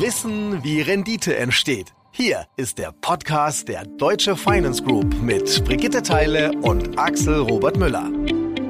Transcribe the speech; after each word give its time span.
Wissen, 0.00 0.62
wie 0.62 0.80
Rendite 0.80 1.36
entsteht. 1.36 1.92
Hier 2.12 2.46
ist 2.56 2.78
der 2.78 2.92
Podcast 3.00 3.66
der 3.66 3.84
Deutsche 3.84 4.36
Finance 4.36 4.80
Group 4.80 5.12
mit 5.20 5.64
Brigitte 5.64 6.04
Teile 6.04 6.52
und 6.62 6.96
Axel 6.96 7.40
Robert 7.40 7.76
Müller. 7.76 8.08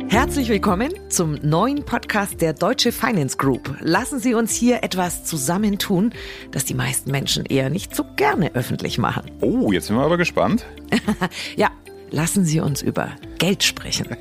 Herzlich 0.08 0.48
willkommen 0.48 0.90
zum 1.10 1.34
neuen 1.42 1.84
Podcast 1.84 2.40
der 2.40 2.54
Deutsche 2.54 2.92
Finance 2.92 3.36
Group. 3.36 3.76
Lassen 3.80 4.20
Sie 4.20 4.32
uns 4.32 4.54
hier 4.54 4.82
etwas 4.82 5.24
zusammentun, 5.24 6.14
das 6.50 6.64
die 6.64 6.74
meisten 6.74 7.10
Menschen 7.10 7.44
eher 7.44 7.68
nicht 7.68 7.94
so 7.94 8.06
gerne 8.16 8.54
öffentlich 8.54 8.96
machen. 8.96 9.30
Oh, 9.42 9.70
jetzt 9.70 9.88
sind 9.88 9.96
wir 9.96 10.04
aber 10.04 10.16
gespannt. 10.16 10.64
ja, 11.56 11.70
lassen 12.10 12.46
Sie 12.46 12.60
uns 12.60 12.80
über 12.80 13.10
Geld 13.38 13.62
sprechen. 13.62 14.16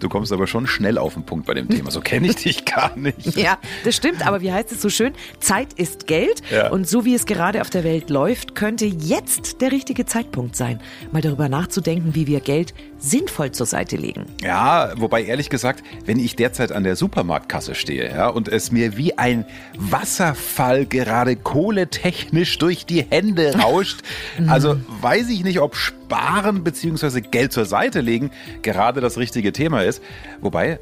Du 0.00 0.08
kommst 0.08 0.32
aber 0.32 0.46
schon 0.46 0.66
schnell 0.66 0.98
auf 0.98 1.14
den 1.14 1.24
Punkt 1.24 1.46
bei 1.46 1.54
dem 1.54 1.68
Thema. 1.68 1.90
So 1.90 2.00
kenne 2.00 2.28
ich 2.28 2.36
dich 2.36 2.64
gar 2.64 2.96
nicht. 2.96 3.36
Ja, 3.42 3.58
das 3.84 3.96
stimmt. 3.96 4.24
Aber 4.24 4.40
wie 4.40 4.52
heißt 4.52 4.70
es 4.72 4.82
so 4.82 4.88
schön? 4.88 5.14
Zeit 5.40 5.72
ist 5.72 6.06
Geld. 6.06 6.42
Ja. 6.50 6.70
Und 6.70 6.86
so 6.88 7.04
wie 7.04 7.14
es 7.14 7.26
gerade 7.26 7.60
auf 7.60 7.70
der 7.70 7.82
Welt 7.82 8.08
läuft, 8.10 8.54
könnte 8.54 8.84
jetzt 8.84 9.60
der 9.60 9.72
richtige 9.72 10.06
Zeitpunkt 10.06 10.54
sein, 10.54 10.80
mal 11.10 11.22
darüber 11.22 11.48
nachzudenken, 11.48 12.14
wie 12.14 12.26
wir 12.26 12.40
Geld 12.40 12.74
sinnvoll 12.98 13.50
zur 13.50 13.66
Seite 13.66 13.96
legen. 13.96 14.26
Ja, 14.42 14.92
wobei 14.96 15.24
ehrlich 15.24 15.50
gesagt, 15.50 15.82
wenn 16.04 16.20
ich 16.20 16.36
derzeit 16.36 16.70
an 16.70 16.84
der 16.84 16.94
Supermarktkasse 16.94 17.74
stehe 17.74 18.08
ja, 18.08 18.28
und 18.28 18.48
es 18.48 18.70
mir 18.70 18.96
wie 18.96 19.18
ein 19.18 19.44
Wasserfall 19.76 20.86
gerade 20.86 21.34
kohletechnisch 21.34 22.58
durch 22.58 22.86
die 22.86 23.02
Hände 23.02 23.56
rauscht, 23.58 24.02
also 24.46 24.76
weiß 25.00 25.30
ich 25.30 25.42
nicht, 25.42 25.58
ob 25.58 25.74
Sparen 26.12 26.62
bzw. 26.62 27.22
Geld 27.22 27.54
zur 27.54 27.64
Seite 27.64 28.02
legen 28.02 28.30
gerade 28.60 29.00
das 29.00 29.16
richtige 29.16 29.50
Thema 29.50 29.82
ist. 29.82 30.02
Wobei, 30.42 30.78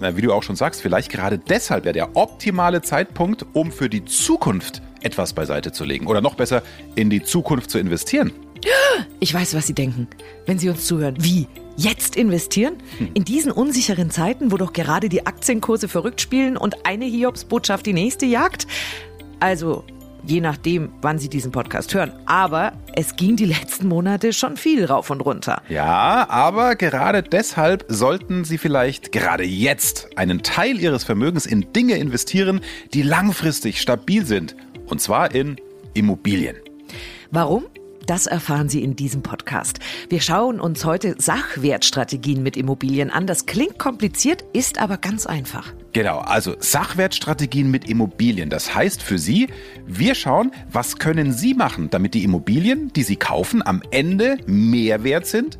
wie 0.00 0.20
du 0.20 0.34
auch 0.34 0.42
schon 0.42 0.54
sagst, 0.56 0.82
vielleicht 0.82 1.10
gerade 1.10 1.38
deshalb 1.38 1.84
wäre 1.84 1.94
der 1.94 2.14
optimale 2.14 2.82
Zeitpunkt, 2.82 3.46
um 3.54 3.72
für 3.72 3.88
die 3.88 4.04
Zukunft 4.04 4.82
etwas 5.00 5.32
beiseite 5.32 5.72
zu 5.72 5.84
legen. 5.84 6.06
Oder 6.06 6.20
noch 6.20 6.34
besser, 6.34 6.62
in 6.94 7.08
die 7.08 7.22
Zukunft 7.22 7.70
zu 7.70 7.78
investieren. 7.78 8.32
Ich 9.18 9.32
weiß, 9.32 9.54
was 9.54 9.66
Sie 9.66 9.72
denken, 9.72 10.08
wenn 10.44 10.58
Sie 10.58 10.68
uns 10.68 10.86
zuhören. 10.86 11.16
Wie? 11.20 11.46
Jetzt 11.78 12.14
investieren? 12.14 12.74
Hm. 12.98 13.10
In 13.14 13.24
diesen 13.24 13.52
unsicheren 13.52 14.10
Zeiten, 14.10 14.52
wo 14.52 14.58
doch 14.58 14.74
gerade 14.74 15.08
die 15.08 15.26
Aktienkurse 15.26 15.88
verrückt 15.88 16.20
spielen 16.20 16.58
und 16.58 16.84
eine 16.84 17.06
Hiobsbotschaft 17.06 17.86
die 17.86 17.94
nächste 17.94 18.26
jagt? 18.26 18.66
Also, 19.40 19.84
je 20.26 20.40
nachdem, 20.40 20.90
wann 21.00 21.18
Sie 21.18 21.28
diesen 21.28 21.52
Podcast 21.52 21.94
hören. 21.94 22.12
Aber 22.26 22.72
es 22.94 23.16
ging 23.16 23.36
die 23.36 23.44
letzten 23.44 23.88
Monate 23.88 24.32
schon 24.32 24.56
viel 24.56 24.84
rauf 24.84 25.10
und 25.10 25.20
runter. 25.20 25.62
Ja, 25.68 26.28
aber 26.28 26.76
gerade 26.76 27.22
deshalb 27.22 27.84
sollten 27.88 28.44
Sie 28.44 28.58
vielleicht 28.58 29.12
gerade 29.12 29.44
jetzt 29.44 30.08
einen 30.16 30.42
Teil 30.42 30.78
Ihres 30.78 31.04
Vermögens 31.04 31.46
in 31.46 31.72
Dinge 31.72 31.96
investieren, 31.96 32.60
die 32.92 33.02
langfristig 33.02 33.80
stabil 33.80 34.26
sind. 34.26 34.56
Und 34.86 35.00
zwar 35.00 35.34
in 35.34 35.56
Immobilien. 35.94 36.56
Warum? 37.30 37.64
Das 38.06 38.26
erfahren 38.26 38.68
Sie 38.68 38.84
in 38.84 38.94
diesem 38.94 39.22
Podcast. 39.22 39.80
Wir 40.08 40.20
schauen 40.20 40.60
uns 40.60 40.84
heute 40.84 41.16
Sachwertstrategien 41.18 42.40
mit 42.40 42.56
Immobilien 42.56 43.10
an. 43.10 43.26
Das 43.26 43.46
klingt 43.46 43.80
kompliziert, 43.80 44.44
ist 44.52 44.78
aber 44.78 44.96
ganz 44.96 45.26
einfach. 45.26 45.72
Genau, 45.96 46.18
also 46.18 46.56
Sachwertstrategien 46.58 47.70
mit 47.70 47.88
Immobilien. 47.88 48.50
Das 48.50 48.74
heißt 48.74 49.02
für 49.02 49.16
Sie, 49.16 49.48
wir 49.86 50.14
schauen, 50.14 50.52
was 50.70 50.98
können 50.98 51.32
Sie 51.32 51.54
machen, 51.54 51.88
damit 51.88 52.12
die 52.12 52.22
Immobilien, 52.22 52.92
die 52.92 53.02
Sie 53.02 53.16
kaufen, 53.16 53.66
am 53.66 53.80
Ende 53.90 54.36
mehr 54.44 55.04
wert 55.04 55.26
sind 55.26 55.56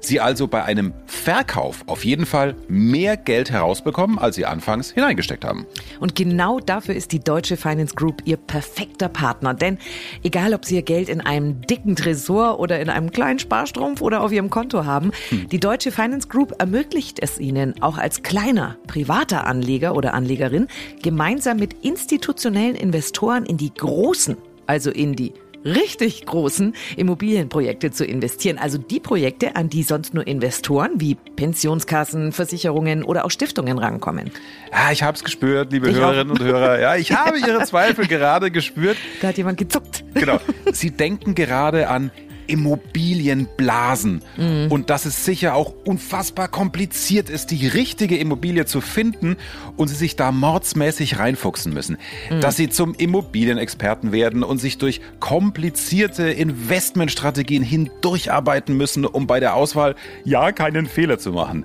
Sie 0.00 0.20
also 0.20 0.48
bei 0.48 0.64
einem 0.64 0.92
Verkauf 1.06 1.84
auf 1.86 2.04
jeden 2.04 2.26
Fall 2.26 2.56
mehr 2.68 3.16
Geld 3.16 3.50
herausbekommen, 3.50 4.18
als 4.18 4.36
Sie 4.36 4.46
anfangs 4.46 4.90
hineingesteckt 4.90 5.44
haben. 5.44 5.66
Und 6.00 6.14
genau 6.14 6.58
dafür 6.58 6.94
ist 6.94 7.12
die 7.12 7.20
Deutsche 7.20 7.56
Finance 7.56 7.94
Group 7.94 8.22
Ihr 8.24 8.38
perfekter 8.38 9.08
Partner. 9.08 9.54
Denn 9.54 9.78
egal, 10.22 10.54
ob 10.54 10.64
Sie 10.64 10.76
Ihr 10.76 10.82
Geld 10.82 11.08
in 11.08 11.20
einem 11.20 11.60
dicken 11.62 11.96
Tresor 11.96 12.58
oder 12.58 12.80
in 12.80 12.88
einem 12.88 13.10
kleinen 13.10 13.38
Sparstrumpf 13.38 14.00
oder 14.00 14.22
auf 14.22 14.32
Ihrem 14.32 14.50
Konto 14.50 14.84
haben, 14.84 15.12
hm. 15.28 15.48
die 15.48 15.60
Deutsche 15.60 15.92
Finance 15.92 16.28
Group 16.28 16.54
ermöglicht 16.58 17.18
es 17.20 17.38
Ihnen, 17.38 17.80
auch 17.82 17.98
als 17.98 18.22
kleiner 18.22 18.76
privater 18.86 19.46
Anleger 19.46 19.94
oder 19.94 20.14
Anlegerin, 20.14 20.68
gemeinsam 21.02 21.58
mit 21.58 21.74
institutionellen 21.84 22.74
Investoren 22.74 23.44
in 23.44 23.58
die 23.58 23.72
großen, 23.72 24.36
also 24.66 24.90
in 24.90 25.14
die 25.14 25.32
richtig 25.64 26.26
großen 26.26 26.74
Immobilienprojekte 26.96 27.90
zu 27.90 28.04
investieren. 28.04 28.58
Also 28.58 28.78
die 28.78 29.00
Projekte, 29.00 29.56
an 29.56 29.68
die 29.68 29.82
sonst 29.82 30.14
nur 30.14 30.26
Investoren 30.26 30.92
wie 31.00 31.14
Pensionskassen, 31.14 32.32
Versicherungen 32.32 33.02
oder 33.02 33.24
auch 33.24 33.30
Stiftungen 33.30 33.78
rankommen. 33.78 34.30
Ja, 34.72 34.92
ich 34.92 35.02
habe 35.02 35.16
es 35.16 35.24
gespürt, 35.24 35.72
liebe 35.72 35.90
ich 35.90 35.96
Hörerinnen 35.96 36.36
auch. 36.36 36.40
und 36.40 36.46
Hörer. 36.46 36.80
Ja, 36.80 36.96
ich 36.96 37.12
habe 37.12 37.38
Ihre 37.38 37.64
Zweifel 37.64 38.06
gerade 38.06 38.50
gespürt. 38.50 38.96
Da 39.20 39.28
hat 39.28 39.36
jemand 39.36 39.58
gezuckt. 39.58 40.04
Genau. 40.14 40.38
Sie 40.72 40.90
denken 40.90 41.34
gerade 41.34 41.88
an 41.88 42.10
Immobilienblasen. 42.50 44.22
Mhm. 44.36 44.66
Und 44.70 44.90
dass 44.90 45.06
es 45.06 45.24
sicher 45.24 45.54
auch 45.54 45.72
unfassbar 45.84 46.48
kompliziert 46.48 47.30
ist, 47.30 47.50
die 47.50 47.66
richtige 47.66 48.16
Immobilie 48.18 48.66
zu 48.66 48.80
finden 48.80 49.36
und 49.76 49.88
sie 49.88 49.94
sich 49.94 50.16
da 50.16 50.32
mordsmäßig 50.32 51.18
reinfuchsen 51.18 51.72
müssen. 51.72 51.98
Mhm. 52.30 52.40
Dass 52.40 52.56
sie 52.56 52.68
zum 52.68 52.94
Immobilienexperten 52.94 54.12
werden 54.12 54.42
und 54.42 54.58
sich 54.58 54.78
durch 54.78 55.00
komplizierte 55.20 56.30
Investmentstrategien 56.30 57.62
hindurcharbeiten 57.62 58.76
müssen, 58.76 59.04
um 59.04 59.26
bei 59.26 59.40
der 59.40 59.54
Auswahl 59.54 59.94
ja 60.24 60.52
keinen 60.52 60.86
Fehler 60.86 61.18
zu 61.18 61.32
machen. 61.32 61.64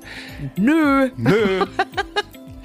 Nö. 0.55 1.09
Nö. 1.17 1.65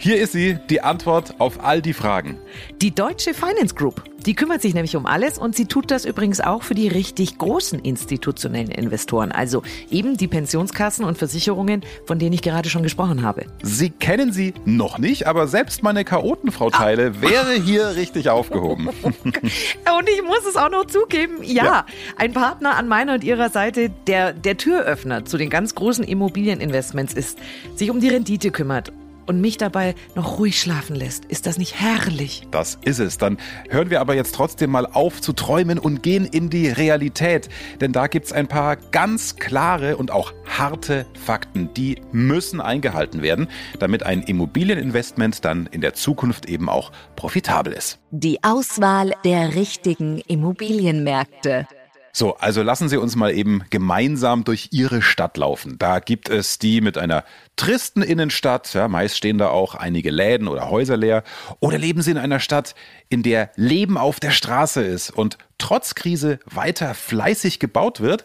Hier 0.02 0.18
ist 0.18 0.32
sie, 0.32 0.56
die 0.70 0.80
Antwort 0.80 1.34
auf 1.36 1.62
all 1.62 1.82
die 1.82 1.92
Fragen. 1.92 2.38
Die 2.80 2.90
Deutsche 2.90 3.34
Finance 3.34 3.74
Group. 3.74 4.02
Die 4.24 4.34
kümmert 4.34 4.62
sich 4.62 4.72
nämlich 4.72 4.96
um 4.96 5.04
alles 5.04 5.36
und 5.36 5.54
sie 5.54 5.66
tut 5.66 5.90
das 5.90 6.06
übrigens 6.06 6.40
auch 6.40 6.62
für 6.62 6.74
die 6.74 6.88
richtig 6.88 7.36
großen 7.36 7.78
institutionellen 7.78 8.70
Investoren, 8.70 9.30
also 9.30 9.62
eben 9.90 10.16
die 10.16 10.26
Pensionskassen 10.26 11.04
und 11.04 11.18
Versicherungen, 11.18 11.82
von 12.06 12.18
denen 12.18 12.32
ich 12.32 12.40
gerade 12.40 12.70
schon 12.70 12.82
gesprochen 12.82 13.22
habe. 13.22 13.44
Sie 13.62 13.90
kennen 13.90 14.32
sie 14.32 14.54
noch 14.64 14.96
nicht, 14.96 15.26
aber 15.26 15.46
selbst 15.46 15.82
meine 15.82 16.02
Chaotenfrau 16.06 16.70
Teile 16.70 17.12
ah. 17.18 17.20
wäre 17.20 17.52
hier 17.52 17.94
richtig 17.96 18.30
aufgehoben. 18.30 18.88
und 19.04 20.08
ich 20.08 20.22
muss 20.22 20.46
es 20.48 20.56
auch 20.56 20.70
noch 20.70 20.86
zugeben, 20.86 21.42
ja, 21.42 21.64
ja, 21.64 21.86
ein 22.16 22.32
Partner 22.32 22.76
an 22.76 22.88
meiner 22.88 23.14
und 23.14 23.24
ihrer 23.24 23.50
Seite, 23.50 23.90
der 24.06 24.32
der 24.32 24.56
Türöffner 24.56 25.26
zu 25.26 25.36
den 25.36 25.50
ganz 25.50 25.74
großen 25.74 26.04
Immobilieninvestments 26.04 27.12
ist, 27.12 27.38
sich 27.74 27.90
um 27.90 28.00
die 28.00 28.08
Rendite 28.08 28.50
kümmert 28.50 28.92
und 29.30 29.40
mich 29.40 29.56
dabei 29.56 29.94
noch 30.16 30.38
ruhig 30.38 30.60
schlafen 30.60 30.96
lässt. 30.96 31.24
Ist 31.26 31.46
das 31.46 31.56
nicht 31.56 31.80
herrlich? 31.80 32.42
Das 32.50 32.78
ist 32.82 32.98
es. 32.98 33.16
Dann 33.16 33.38
hören 33.70 33.88
wir 33.88 34.00
aber 34.00 34.16
jetzt 34.16 34.34
trotzdem 34.34 34.70
mal 34.70 34.86
auf 34.86 35.20
zu 35.20 35.32
träumen 35.32 35.78
und 35.78 36.02
gehen 36.02 36.26
in 36.26 36.50
die 36.50 36.68
Realität. 36.68 37.48
Denn 37.80 37.92
da 37.92 38.08
gibt 38.08 38.26
es 38.26 38.32
ein 38.32 38.48
paar 38.48 38.74
ganz 38.74 39.36
klare 39.36 39.96
und 39.96 40.10
auch 40.10 40.32
harte 40.58 41.06
Fakten, 41.14 41.72
die 41.74 42.02
müssen 42.10 42.60
eingehalten 42.60 43.22
werden, 43.22 43.46
damit 43.78 44.02
ein 44.02 44.22
Immobilieninvestment 44.22 45.44
dann 45.44 45.68
in 45.70 45.80
der 45.80 45.94
Zukunft 45.94 46.46
eben 46.46 46.68
auch 46.68 46.90
profitabel 47.14 47.72
ist. 47.72 48.00
Die 48.10 48.42
Auswahl 48.42 49.14
der 49.24 49.54
richtigen 49.54 50.18
Immobilienmärkte. 50.26 51.68
So, 52.12 52.36
also 52.36 52.62
lassen 52.62 52.88
Sie 52.88 52.96
uns 52.96 53.14
mal 53.14 53.32
eben 53.32 53.62
gemeinsam 53.70 54.44
durch 54.44 54.68
Ihre 54.72 55.00
Stadt 55.00 55.36
laufen. 55.36 55.78
Da 55.78 56.00
gibt 56.00 56.28
es 56.28 56.58
die 56.58 56.80
mit 56.80 56.98
einer 56.98 57.24
tristen 57.56 58.02
Innenstadt, 58.02 58.74
ja, 58.74 58.88
meist 58.88 59.16
stehen 59.16 59.38
da 59.38 59.48
auch 59.48 59.74
einige 59.74 60.10
Läden 60.10 60.48
oder 60.48 60.70
Häuser 60.70 60.96
leer. 60.96 61.22
Oder 61.60 61.78
leben 61.78 62.02
Sie 62.02 62.10
in 62.10 62.18
einer 62.18 62.40
Stadt, 62.40 62.74
in 63.08 63.22
der 63.22 63.50
Leben 63.54 63.96
auf 63.96 64.18
der 64.18 64.32
Straße 64.32 64.82
ist 64.82 65.10
und 65.10 65.38
trotz 65.58 65.94
Krise 65.94 66.40
weiter 66.46 66.94
fleißig 66.94 67.60
gebaut 67.60 68.00
wird, 68.00 68.24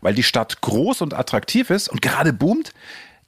weil 0.00 0.14
die 0.14 0.22
Stadt 0.22 0.62
groß 0.62 1.02
und 1.02 1.12
attraktiv 1.12 1.70
ist 1.70 1.88
und 1.88 2.00
gerade 2.00 2.32
boomt? 2.32 2.72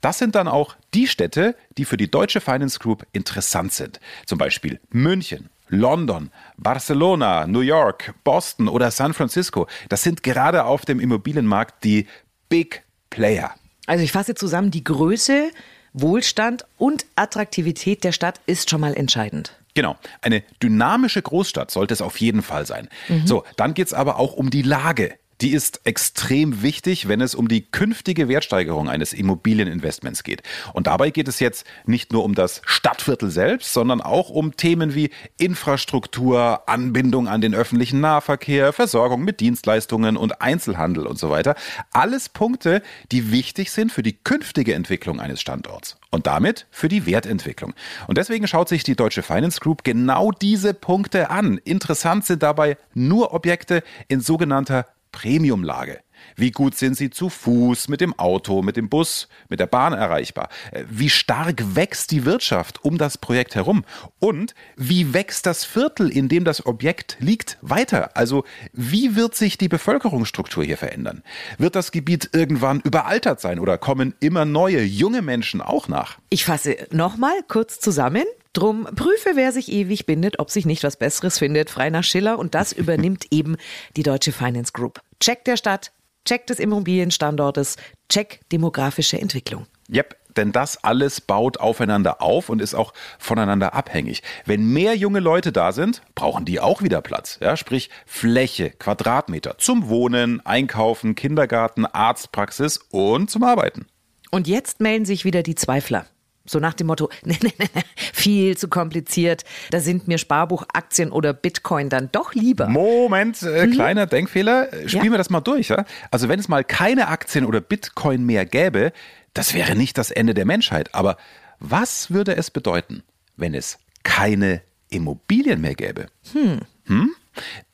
Das 0.01 0.17
sind 0.17 0.35
dann 0.35 0.47
auch 0.47 0.75
die 0.93 1.07
Städte, 1.07 1.55
die 1.77 1.85
für 1.85 1.97
die 1.97 2.09
Deutsche 2.09 2.39
Finance 2.39 2.79
Group 2.79 3.05
interessant 3.11 3.73
sind. 3.73 3.99
Zum 4.25 4.37
Beispiel 4.37 4.79
München, 4.89 5.49
London, 5.69 6.31
Barcelona, 6.57 7.47
New 7.47 7.61
York, 7.61 8.13
Boston 8.23 8.67
oder 8.67 8.91
San 8.91 9.13
Francisco, 9.13 9.67
das 9.87 10.03
sind 10.03 10.23
gerade 10.23 10.65
auf 10.65 10.85
dem 10.85 10.99
Immobilienmarkt 10.99 11.83
die 11.83 12.07
Big 12.49 12.83
Player. 13.09 13.51
Also 13.87 14.03
ich 14.03 14.11
fasse 14.11 14.35
zusammen, 14.35 14.71
die 14.71 14.83
Größe, 14.83 15.51
Wohlstand 15.93 16.65
und 16.77 17.05
Attraktivität 17.15 18.03
der 18.03 18.11
Stadt 18.11 18.41
ist 18.45 18.69
schon 18.69 18.81
mal 18.81 18.93
entscheidend. 18.93 19.53
Genau, 19.75 19.95
eine 20.21 20.43
dynamische 20.61 21.21
Großstadt 21.21 21.71
sollte 21.71 21.93
es 21.93 22.01
auf 22.01 22.19
jeden 22.19 22.41
Fall 22.41 22.65
sein. 22.65 22.89
Mhm. 23.07 23.27
So, 23.27 23.43
dann 23.55 23.73
geht 23.73 23.87
es 23.87 23.93
aber 23.93 24.17
auch 24.17 24.33
um 24.33 24.49
die 24.49 24.61
Lage. 24.61 25.15
Die 25.41 25.51
ist 25.51 25.81
extrem 25.85 26.61
wichtig, 26.61 27.07
wenn 27.07 27.21
es 27.21 27.35
um 27.35 27.47
die 27.47 27.61
künftige 27.61 28.27
Wertsteigerung 28.27 28.89
eines 28.89 29.13
Immobilieninvestments 29.13 30.23
geht. 30.23 30.43
Und 30.73 30.87
dabei 30.87 31.11
geht 31.11 31.27
es 31.27 31.39
jetzt 31.39 31.65
nicht 31.85 32.11
nur 32.11 32.23
um 32.23 32.35
das 32.35 32.61
Stadtviertel 32.65 33.29
selbst, 33.29 33.73
sondern 33.73 34.01
auch 34.01 34.29
um 34.29 34.57
Themen 34.57 34.95
wie 34.95 35.11
Infrastruktur, 35.37 36.67
Anbindung 36.67 37.27
an 37.27 37.41
den 37.41 37.55
öffentlichen 37.55 38.01
Nahverkehr, 38.01 38.73
Versorgung 38.73 39.23
mit 39.23 39.39
Dienstleistungen 39.39 40.17
und 40.17 40.41
Einzelhandel 40.41 41.07
und 41.07 41.17
so 41.17 41.29
weiter. 41.29 41.55
Alles 41.91 42.29
Punkte, 42.29 42.81
die 43.11 43.31
wichtig 43.31 43.71
sind 43.71 43.91
für 43.91 44.03
die 44.03 44.13
künftige 44.13 44.73
Entwicklung 44.73 45.19
eines 45.19 45.39
Standorts 45.39 45.97
und 46.11 46.27
damit 46.27 46.67
für 46.71 46.89
die 46.89 47.05
Wertentwicklung. 47.05 47.73
Und 48.07 48.17
deswegen 48.17 48.47
schaut 48.47 48.69
sich 48.69 48.83
die 48.83 48.95
Deutsche 48.95 49.23
Finance 49.23 49.59
Group 49.59 49.83
genau 49.83 50.31
diese 50.31 50.73
Punkte 50.73 51.29
an. 51.29 51.59
Interessant 51.63 52.25
sind 52.25 52.43
dabei 52.43 52.77
nur 52.93 53.33
Objekte 53.33 53.83
in 54.07 54.21
sogenannter 54.21 54.85
Premiumlage. 55.11 56.01
Wie 56.35 56.51
gut 56.51 56.75
sind 56.75 56.95
sie 56.95 57.09
zu 57.09 57.29
Fuß, 57.29 57.87
mit 57.87 58.01
dem 58.01 58.17
Auto, 58.17 58.61
mit 58.61 58.77
dem 58.77 58.89
Bus, 58.89 59.27
mit 59.49 59.59
der 59.59 59.67
Bahn 59.67 59.93
erreichbar? 59.93 60.49
Äh, 60.71 60.83
wie 60.89 61.09
stark 61.09 61.75
wächst 61.75 62.11
die 62.11 62.25
Wirtschaft 62.25 62.83
um 62.83 62.97
das 62.97 63.17
Projekt 63.17 63.55
herum? 63.55 63.85
Und 64.19 64.55
wie 64.75 65.13
wächst 65.13 65.45
das 65.45 65.65
Viertel, 65.65 66.09
in 66.09 66.29
dem 66.29 66.43
das 66.43 66.65
Objekt 66.65 67.17
liegt, 67.19 67.57
weiter? 67.61 68.15
Also 68.15 68.43
wie 68.73 69.15
wird 69.15 69.35
sich 69.35 69.57
die 69.57 69.67
Bevölkerungsstruktur 69.67 70.63
hier 70.63 70.77
verändern? 70.77 71.23
Wird 71.57 71.75
das 71.75 71.91
Gebiet 71.91 72.29
irgendwann 72.33 72.79
überaltert 72.81 73.41
sein 73.41 73.59
oder 73.59 73.77
kommen 73.77 74.13
immer 74.19 74.45
neue, 74.45 74.81
junge 74.83 75.21
Menschen 75.21 75.61
auch 75.61 75.87
nach? 75.87 76.17
Ich 76.29 76.45
fasse 76.45 76.77
nochmal 76.91 77.39
kurz 77.47 77.79
zusammen. 77.79 78.23
Drum 78.53 78.85
prüfe, 78.95 79.31
wer 79.35 79.51
sich 79.51 79.71
ewig 79.71 80.05
bindet, 80.05 80.39
ob 80.39 80.49
sich 80.49 80.65
nicht 80.65 80.83
was 80.83 80.97
Besseres 80.97 81.37
findet, 81.37 81.69
frei 81.69 81.89
nach 81.89 82.03
Schiller. 82.03 82.39
Und 82.39 82.55
das 82.55 82.71
übernimmt 82.73 83.27
eben 83.31 83.57
die 83.95 84.03
Deutsche 84.03 84.31
Finance 84.31 84.71
Group. 84.73 85.01
Check 85.19 85.45
der 85.45 85.57
Stadt, 85.57 85.91
Check 86.29 86.45
des 86.45 86.59
Immobilienstandortes, 86.59 87.75
Check 88.07 88.41
demografische 88.51 89.19
Entwicklung. 89.19 89.65
Yep, 89.91 90.15
denn 90.37 90.51
das 90.51 90.83
alles 90.83 91.21
baut 91.21 91.59
aufeinander 91.59 92.21
auf 92.21 92.49
und 92.49 92.61
ist 92.61 92.75
auch 92.75 92.93
voneinander 93.17 93.73
abhängig. 93.73 94.21
Wenn 94.45 94.71
mehr 94.71 94.95
junge 94.95 95.21
Leute 95.21 95.51
da 95.51 95.71
sind, 95.71 96.03
brauchen 96.13 96.45
die 96.45 96.59
auch 96.59 96.83
wieder 96.83 97.01
Platz. 97.01 97.39
Ja, 97.41 97.57
sprich 97.57 97.89
Fläche, 98.05 98.69
Quadratmeter 98.69 99.57
zum 99.57 99.89
Wohnen, 99.89 100.45
Einkaufen, 100.45 101.15
Kindergarten, 101.15 101.87
Arztpraxis 101.87 102.77
und 102.91 103.31
zum 103.31 103.41
Arbeiten. 103.41 103.87
Und 104.29 104.47
jetzt 104.47 104.81
melden 104.81 105.05
sich 105.05 105.25
wieder 105.25 105.41
die 105.41 105.55
Zweifler. 105.55 106.05
So 106.49 106.59
nach 106.59 106.73
dem 106.73 106.87
Motto, 106.87 107.09
nee, 107.23 107.37
nee, 107.43 107.53
nee, 107.57 107.81
viel 108.13 108.57
zu 108.57 108.67
kompliziert. 108.67 109.43
Da 109.69 109.79
sind 109.79 110.07
mir 110.07 110.17
Sparbuch, 110.17 110.65
Aktien 110.73 111.11
oder 111.11 111.31
Bitcoin 111.33 111.89
dann 111.89 112.09
doch 112.11 112.33
lieber. 112.33 112.67
Moment, 112.67 113.41
äh, 113.43 113.67
mhm. 113.67 113.71
kleiner 113.71 114.07
Denkfehler. 114.07 114.67
Spielen 114.87 115.05
ja. 115.05 115.11
wir 115.11 115.17
das 115.17 115.29
mal 115.29 115.41
durch. 115.41 115.69
Ja? 115.69 115.85
Also 116.09 116.27
wenn 116.27 116.39
es 116.39 116.47
mal 116.47 116.63
keine 116.63 117.07
Aktien 117.09 117.45
oder 117.45 117.61
Bitcoin 117.61 118.25
mehr 118.25 118.45
gäbe, 118.45 118.91
das 119.33 119.53
wäre 119.53 119.75
nicht 119.75 119.97
das 119.97 120.09
Ende 120.09 120.33
der 120.33 120.45
Menschheit. 120.45 120.95
Aber 120.95 121.17
was 121.59 122.09
würde 122.09 122.35
es 122.35 122.49
bedeuten, 122.49 123.03
wenn 123.37 123.53
es 123.53 123.77
keine 124.03 124.63
Immobilien 124.89 125.61
mehr 125.61 125.75
gäbe? 125.75 126.07
Hm. 126.33 126.61
Hm? 126.85 127.11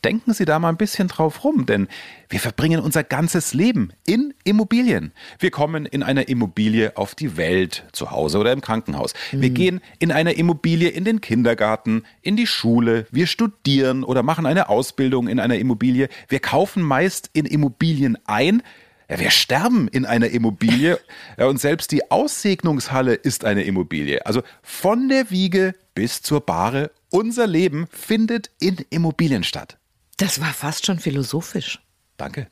Denken 0.03 0.33
Sie 0.33 0.45
da 0.45 0.59
mal 0.59 0.69
ein 0.69 0.77
bisschen 0.77 1.07
drauf 1.07 1.43
rum, 1.43 1.65
denn 1.65 1.87
wir 2.29 2.39
verbringen 2.39 2.79
unser 2.79 3.03
ganzes 3.03 3.53
Leben 3.53 3.91
in 4.05 4.33
Immobilien. 4.43 5.13
Wir 5.39 5.49
kommen 5.49 5.85
in 5.85 6.03
einer 6.03 6.27
Immobilie 6.27 6.95
auf 6.97 7.15
die 7.15 7.37
Welt, 7.37 7.85
zu 7.91 8.11
Hause 8.11 8.37
oder 8.37 8.51
im 8.51 8.61
Krankenhaus. 8.61 9.13
Wir 9.31 9.49
mhm. 9.49 9.53
gehen 9.53 9.81
in 9.99 10.11
einer 10.11 10.35
Immobilie 10.35 10.89
in 10.89 11.05
den 11.05 11.21
Kindergarten, 11.21 12.03
in 12.21 12.35
die 12.35 12.47
Schule. 12.47 13.07
Wir 13.11 13.27
studieren 13.27 14.03
oder 14.03 14.21
machen 14.21 14.45
eine 14.45 14.69
Ausbildung 14.69 15.27
in 15.27 15.39
einer 15.39 15.57
Immobilie. 15.57 16.09
Wir 16.27 16.39
kaufen 16.39 16.83
meist 16.83 17.29
in 17.33 17.45
Immobilien 17.45 18.17
ein. 18.25 18.61
Ja, 19.09 19.19
wir 19.19 19.31
sterben 19.31 19.87
in 19.87 20.05
einer 20.05 20.29
Immobilie 20.29 20.99
ja, 21.37 21.47
und 21.47 21.59
selbst 21.59 21.91
die 21.91 22.09
Aussegnungshalle 22.09 23.13
ist 23.13 23.45
eine 23.45 23.63
Immobilie. 23.63 24.25
Also 24.25 24.41
von 24.63 25.09
der 25.09 25.29
Wiege 25.29 25.73
bis 25.93 26.21
zur 26.21 26.41
Bahre 26.41 26.91
unser 27.09 27.47
Leben 27.47 27.87
findet 27.91 28.51
in 28.59 28.77
Immobilien 28.89 29.43
statt. 29.43 29.77
Das 30.17 30.41
war 30.41 30.53
fast 30.53 30.85
schon 30.85 30.99
philosophisch. 30.99 31.79
Danke. 32.17 32.47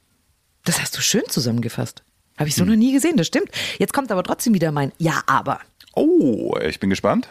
Das 0.66 0.82
hast 0.82 0.98
du 0.98 1.02
schön 1.02 1.24
zusammengefasst. 1.30 2.04
Habe 2.38 2.50
ich 2.50 2.56
so 2.56 2.62
hm. 2.62 2.70
noch 2.70 2.76
nie 2.76 2.94
gesehen, 2.94 3.18
das 3.18 3.28
stimmt. 3.28 3.50
Jetzt 3.78 3.94
kommt 3.94 4.12
aber 4.12 4.24
trotzdem 4.24 4.54
wieder 4.54 4.72
mein 4.72 4.92
Ja, 4.98 5.22
aber. 5.28 5.60
Oh, 5.96 6.56
ich 6.62 6.80
bin 6.80 6.90
gespannt. 6.90 7.28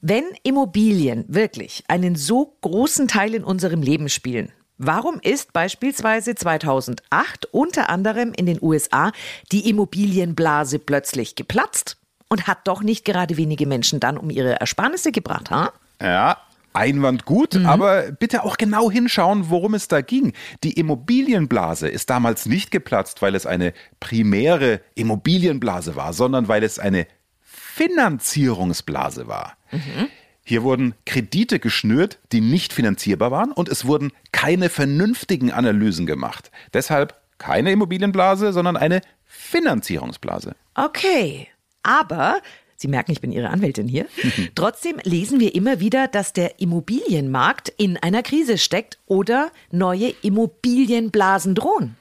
Wenn 0.00 0.24
Immobilien 0.42 1.24
wirklich 1.28 1.84
einen 1.88 2.16
so 2.16 2.56
großen 2.60 3.08
Teil 3.08 3.34
in 3.34 3.44
unserem 3.44 3.82
Leben 3.82 4.08
spielen, 4.08 4.52
warum 4.80 5.20
ist 5.20 5.52
beispielsweise 5.52 6.34
2008 6.34 7.46
unter 7.52 7.90
anderem 7.90 8.32
in 8.34 8.46
den 8.46 8.58
USA 8.60 9.12
die 9.52 9.68
Immobilienblase 9.68 10.78
plötzlich 10.78 11.36
geplatzt 11.36 11.98
und 12.28 12.46
hat 12.46 12.66
doch 12.66 12.82
nicht 12.82 13.04
gerade 13.04 13.36
wenige 13.36 13.66
Menschen 13.66 14.00
dann 14.00 14.16
um 14.16 14.30
ihre 14.30 14.60
Ersparnisse 14.60 15.12
gebracht, 15.12 15.50
ha? 15.50 15.72
Ja, 16.00 16.38
Einwand 16.72 17.24
gut, 17.24 17.54
mhm. 17.54 17.66
aber 17.66 18.12
bitte 18.12 18.44
auch 18.44 18.56
genau 18.56 18.90
hinschauen, 18.90 19.50
worum 19.50 19.74
es 19.74 19.88
da 19.88 20.00
ging. 20.00 20.32
Die 20.62 20.72
Immobilienblase 20.72 21.88
ist 21.88 22.10
damals 22.10 22.46
nicht 22.46 22.70
geplatzt, 22.70 23.22
weil 23.22 23.34
es 23.34 23.44
eine 23.44 23.74
primäre 23.98 24.80
Immobilienblase 24.94 25.96
war, 25.96 26.12
sondern 26.12 26.48
weil 26.48 26.62
es 26.62 26.78
eine 26.78 27.06
Finanzierungsblase 27.40 29.26
war. 29.26 29.56
Mhm. 29.72 30.08
Hier 30.50 30.64
wurden 30.64 30.96
Kredite 31.06 31.60
geschnürt, 31.60 32.18
die 32.32 32.40
nicht 32.40 32.72
finanzierbar 32.72 33.30
waren 33.30 33.52
und 33.52 33.68
es 33.68 33.84
wurden 33.84 34.10
keine 34.32 34.68
vernünftigen 34.68 35.52
Analysen 35.52 36.06
gemacht. 36.06 36.50
Deshalb 36.74 37.14
keine 37.38 37.70
Immobilienblase, 37.70 38.52
sondern 38.52 38.76
eine 38.76 39.00
Finanzierungsblase. 39.26 40.56
Okay, 40.74 41.46
aber 41.84 42.40
Sie 42.74 42.88
merken, 42.88 43.12
ich 43.12 43.20
bin 43.20 43.30
Ihre 43.30 43.50
Anwältin 43.50 43.86
hier. 43.86 44.06
Trotzdem 44.56 44.96
lesen 45.04 45.38
wir 45.38 45.54
immer 45.54 45.78
wieder, 45.78 46.08
dass 46.08 46.32
der 46.32 46.58
Immobilienmarkt 46.58 47.68
in 47.76 47.96
einer 47.96 48.24
Krise 48.24 48.58
steckt 48.58 48.98
oder 49.06 49.52
neue 49.70 50.12
Immobilienblasen 50.22 51.54
drohen. 51.54 51.94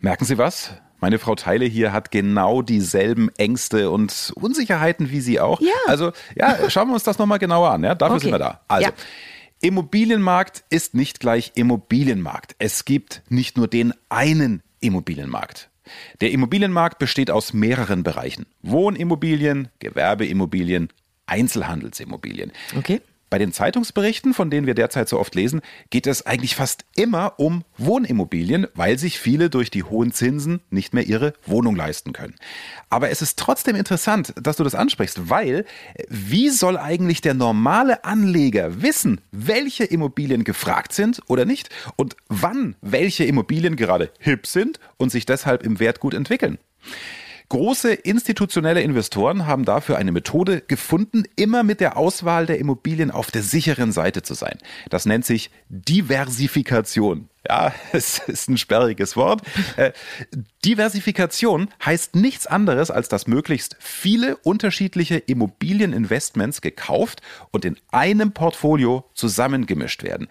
Merken 0.00 0.24
Sie 0.24 0.38
was? 0.38 0.72
Meine 1.00 1.18
Frau 1.18 1.34
Teile 1.34 1.64
hier 1.64 1.92
hat 1.92 2.10
genau 2.10 2.62
dieselben 2.62 3.30
Ängste 3.36 3.90
und 3.90 4.32
Unsicherheiten 4.36 5.10
wie 5.10 5.20
Sie 5.20 5.40
auch. 5.40 5.60
Ja. 5.60 5.72
Also, 5.86 6.12
ja, 6.34 6.68
schauen 6.68 6.88
wir 6.88 6.94
uns 6.94 7.04
das 7.04 7.18
nochmal 7.18 7.38
genauer 7.38 7.70
an. 7.70 7.82
Ja? 7.82 7.94
Dafür 7.94 8.16
okay. 8.16 8.24
sind 8.24 8.32
wir 8.32 8.38
da. 8.38 8.60
Also, 8.68 8.88
ja. 8.88 8.94
Immobilienmarkt 9.62 10.64
ist 10.70 10.94
nicht 10.94 11.20
gleich 11.20 11.52
Immobilienmarkt. 11.54 12.56
Es 12.58 12.84
gibt 12.84 13.22
nicht 13.28 13.56
nur 13.56 13.68
den 13.68 13.92
einen 14.08 14.62
Immobilienmarkt. 14.80 15.68
Der 16.20 16.30
Immobilienmarkt 16.30 16.98
besteht 16.98 17.30
aus 17.30 17.52
mehreren 17.52 18.02
Bereichen. 18.02 18.46
Wohnimmobilien, 18.62 19.68
Gewerbeimmobilien, 19.78 20.88
Einzelhandelsimmobilien. 21.26 22.52
Okay. 22.76 23.00
Bei 23.30 23.38
den 23.38 23.52
Zeitungsberichten, 23.52 24.34
von 24.34 24.50
denen 24.50 24.66
wir 24.66 24.74
derzeit 24.74 25.08
so 25.08 25.20
oft 25.20 25.36
lesen, 25.36 25.60
geht 25.90 26.08
es 26.08 26.26
eigentlich 26.26 26.56
fast 26.56 26.84
immer 26.96 27.34
um 27.38 27.64
Wohnimmobilien, 27.78 28.66
weil 28.74 28.98
sich 28.98 29.20
viele 29.20 29.50
durch 29.50 29.70
die 29.70 29.84
hohen 29.84 30.10
Zinsen 30.10 30.60
nicht 30.70 30.94
mehr 30.94 31.06
ihre 31.06 31.34
Wohnung 31.46 31.76
leisten 31.76 32.12
können. 32.12 32.34
Aber 32.88 33.10
es 33.10 33.22
ist 33.22 33.38
trotzdem 33.38 33.76
interessant, 33.76 34.34
dass 34.34 34.56
du 34.56 34.64
das 34.64 34.74
ansprichst, 34.74 35.30
weil 35.30 35.64
wie 36.08 36.50
soll 36.50 36.76
eigentlich 36.76 37.20
der 37.20 37.34
normale 37.34 38.04
Anleger 38.04 38.82
wissen, 38.82 39.20
welche 39.30 39.84
Immobilien 39.84 40.42
gefragt 40.42 40.92
sind 40.92 41.22
oder 41.28 41.44
nicht 41.44 41.70
und 41.94 42.16
wann 42.28 42.74
welche 42.80 43.24
Immobilien 43.24 43.76
gerade 43.76 44.10
hip 44.18 44.44
sind 44.44 44.80
und 44.96 45.10
sich 45.12 45.24
deshalb 45.24 45.62
im 45.62 45.78
Wert 45.78 46.00
gut 46.00 46.14
entwickeln? 46.14 46.58
Große 47.50 47.92
institutionelle 47.92 48.80
Investoren 48.80 49.44
haben 49.44 49.64
dafür 49.64 49.98
eine 49.98 50.12
Methode 50.12 50.60
gefunden, 50.60 51.24
immer 51.34 51.64
mit 51.64 51.80
der 51.80 51.96
Auswahl 51.96 52.46
der 52.46 52.60
Immobilien 52.60 53.10
auf 53.10 53.32
der 53.32 53.42
sicheren 53.42 53.90
Seite 53.90 54.22
zu 54.22 54.34
sein. 54.34 54.56
Das 54.88 55.04
nennt 55.04 55.26
sich 55.26 55.50
Diversifikation. 55.68 57.28
Ja, 57.48 57.74
es 57.92 58.20
ist 58.20 58.48
ein 58.48 58.56
sperriges 58.56 59.16
Wort. 59.16 59.42
Äh, 59.76 59.90
Diversifikation 60.64 61.70
heißt 61.84 62.14
nichts 62.14 62.46
anderes, 62.46 62.92
als 62.92 63.08
dass 63.08 63.26
möglichst 63.26 63.76
viele 63.80 64.36
unterschiedliche 64.36 65.16
Immobilieninvestments 65.16 66.60
gekauft 66.60 67.20
und 67.50 67.64
in 67.64 67.76
einem 67.90 68.30
Portfolio 68.30 69.10
zusammengemischt 69.14 70.04
werden. 70.04 70.28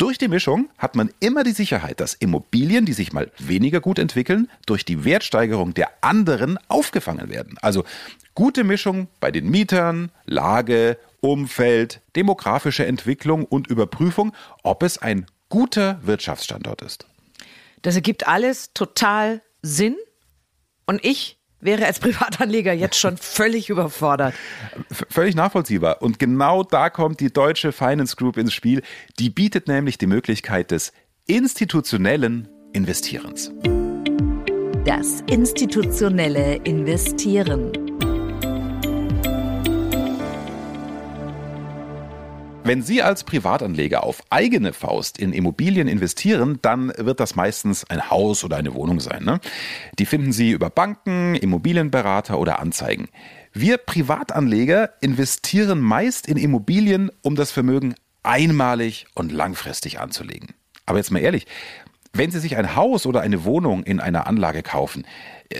Durch 0.00 0.16
die 0.16 0.28
Mischung 0.28 0.70
hat 0.78 0.96
man 0.96 1.12
immer 1.20 1.44
die 1.44 1.52
Sicherheit, 1.52 2.00
dass 2.00 2.14
Immobilien, 2.14 2.86
die 2.86 2.94
sich 2.94 3.12
mal 3.12 3.30
weniger 3.38 3.82
gut 3.82 3.98
entwickeln, 3.98 4.50
durch 4.64 4.86
die 4.86 5.04
Wertsteigerung 5.04 5.74
der 5.74 5.90
anderen 6.00 6.58
aufgefangen 6.68 7.28
werden. 7.28 7.58
Also 7.60 7.84
gute 8.34 8.64
Mischung 8.64 9.08
bei 9.20 9.30
den 9.30 9.50
Mietern, 9.50 10.10
Lage, 10.24 10.96
Umfeld, 11.20 12.00
demografische 12.16 12.86
Entwicklung 12.86 13.44
und 13.44 13.66
Überprüfung, 13.66 14.32
ob 14.62 14.84
es 14.84 14.96
ein 14.96 15.26
guter 15.50 16.00
Wirtschaftsstandort 16.02 16.80
ist. 16.80 17.06
Das 17.82 17.94
ergibt 17.94 18.26
alles 18.26 18.72
total 18.72 19.42
Sinn. 19.60 19.98
Und 20.86 21.04
ich 21.04 21.38
wäre 21.60 21.86
als 21.86 21.98
Privatanleger 21.98 22.72
jetzt 22.72 22.98
schon 22.98 23.16
völlig 23.20 23.68
überfordert. 23.70 24.34
V 24.90 25.04
völlig 25.08 25.34
nachvollziehbar. 25.34 26.02
Und 26.02 26.18
genau 26.18 26.62
da 26.62 26.90
kommt 26.90 27.20
die 27.20 27.32
Deutsche 27.32 27.72
Finance 27.72 28.16
Group 28.16 28.36
ins 28.36 28.52
Spiel. 28.52 28.82
Die 29.18 29.30
bietet 29.30 29.68
nämlich 29.68 29.98
die 29.98 30.06
Möglichkeit 30.06 30.70
des 30.70 30.92
institutionellen 31.26 32.48
Investierens. 32.72 33.52
Das 34.84 35.22
institutionelle 35.28 36.56
Investieren. 36.64 37.89
Wenn 42.62 42.82
Sie 42.82 43.02
als 43.02 43.24
Privatanleger 43.24 44.04
auf 44.04 44.22
eigene 44.28 44.72
Faust 44.72 45.18
in 45.18 45.32
Immobilien 45.32 45.88
investieren, 45.88 46.58
dann 46.62 46.92
wird 46.98 47.18
das 47.18 47.34
meistens 47.34 47.88
ein 47.88 48.10
Haus 48.10 48.44
oder 48.44 48.58
eine 48.58 48.74
Wohnung 48.74 49.00
sein. 49.00 49.24
Ne? 49.24 49.40
Die 49.98 50.06
finden 50.06 50.32
Sie 50.32 50.50
über 50.50 50.68
Banken, 50.68 51.34
Immobilienberater 51.34 52.38
oder 52.38 52.60
Anzeigen. 52.60 53.08
Wir 53.52 53.78
Privatanleger 53.78 54.90
investieren 55.00 55.80
meist 55.80 56.28
in 56.28 56.36
Immobilien, 56.36 57.10
um 57.22 57.34
das 57.34 57.50
Vermögen 57.50 57.94
einmalig 58.22 59.06
und 59.14 59.32
langfristig 59.32 59.98
anzulegen. 59.98 60.54
Aber 60.86 60.98
jetzt 60.98 61.10
mal 61.10 61.20
ehrlich, 61.20 61.46
wenn 62.12 62.30
Sie 62.30 62.40
sich 62.40 62.56
ein 62.56 62.76
Haus 62.76 63.06
oder 63.06 63.22
eine 63.22 63.44
Wohnung 63.44 63.84
in 63.84 64.00
einer 64.00 64.26
Anlage 64.26 64.62
kaufen, 64.62 65.06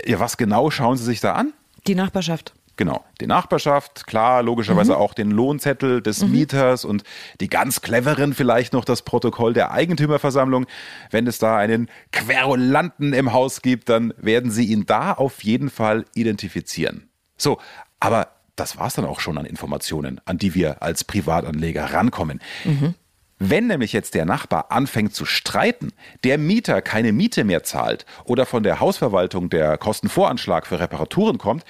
was 0.07 0.37
genau 0.37 0.71
schauen 0.71 0.99
Sie 0.99 1.05
sich 1.05 1.21
da 1.21 1.33
an? 1.33 1.55
Die 1.87 1.95
Nachbarschaft. 1.95 2.53
Genau, 2.81 3.05
die 3.21 3.27
Nachbarschaft, 3.27 4.07
klar, 4.07 4.43
logischerweise 4.43 4.93
mhm. 4.93 4.99
auch 5.01 5.13
den 5.13 5.31
Lohnzettel 5.31 6.01
des 6.01 6.25
mhm. 6.25 6.31
Mieters 6.31 6.87
und 6.87 7.03
die 7.39 7.51
ganz 7.51 7.83
cleveren 7.83 8.33
vielleicht 8.33 8.73
noch 8.73 8.87
das 8.87 9.03
Protokoll 9.03 9.53
der 9.53 9.71
Eigentümerversammlung. 9.73 10.65
Wenn 11.11 11.27
es 11.27 11.39
da 11.39 11.59
einen 11.59 11.91
Querulanten 12.11 13.13
im 13.13 13.35
Haus 13.35 13.61
gibt, 13.61 13.91
dann 13.91 14.15
werden 14.17 14.51
Sie 14.51 14.65
ihn 14.65 14.87
da 14.87 15.13
auf 15.13 15.45
jeden 15.45 15.69
Fall 15.69 16.07
identifizieren. 16.15 17.11
So, 17.37 17.59
aber 18.01 18.29
das 18.57 18.79
war's 18.79 18.95
dann 18.95 19.05
auch 19.05 19.21
schon 19.21 19.37
an 19.37 19.45
Informationen, 19.45 20.19
an 20.25 20.39
die 20.39 20.55
wir 20.55 20.83
als 20.83 21.05
Privatanleger 21.05 21.93
rankommen. 21.93 22.41
Mhm. 22.65 22.95
Wenn 23.43 23.67
nämlich 23.67 23.93
jetzt 23.93 24.15
der 24.15 24.25
Nachbar 24.25 24.71
anfängt 24.71 25.15
zu 25.15 25.27
streiten, 25.27 25.93
der 26.25 26.39
Mieter 26.39 26.81
keine 26.81 27.13
Miete 27.13 27.45
mehr 27.45 27.63
zahlt 27.63 28.07
oder 28.25 28.47
von 28.47 28.63
der 28.63 28.81
Hausverwaltung 28.81 29.51
der 29.51 29.77
Kostenvoranschlag 29.77 30.67
für 30.67 30.79
Reparaturen 30.79 31.37
kommt, 31.37 31.65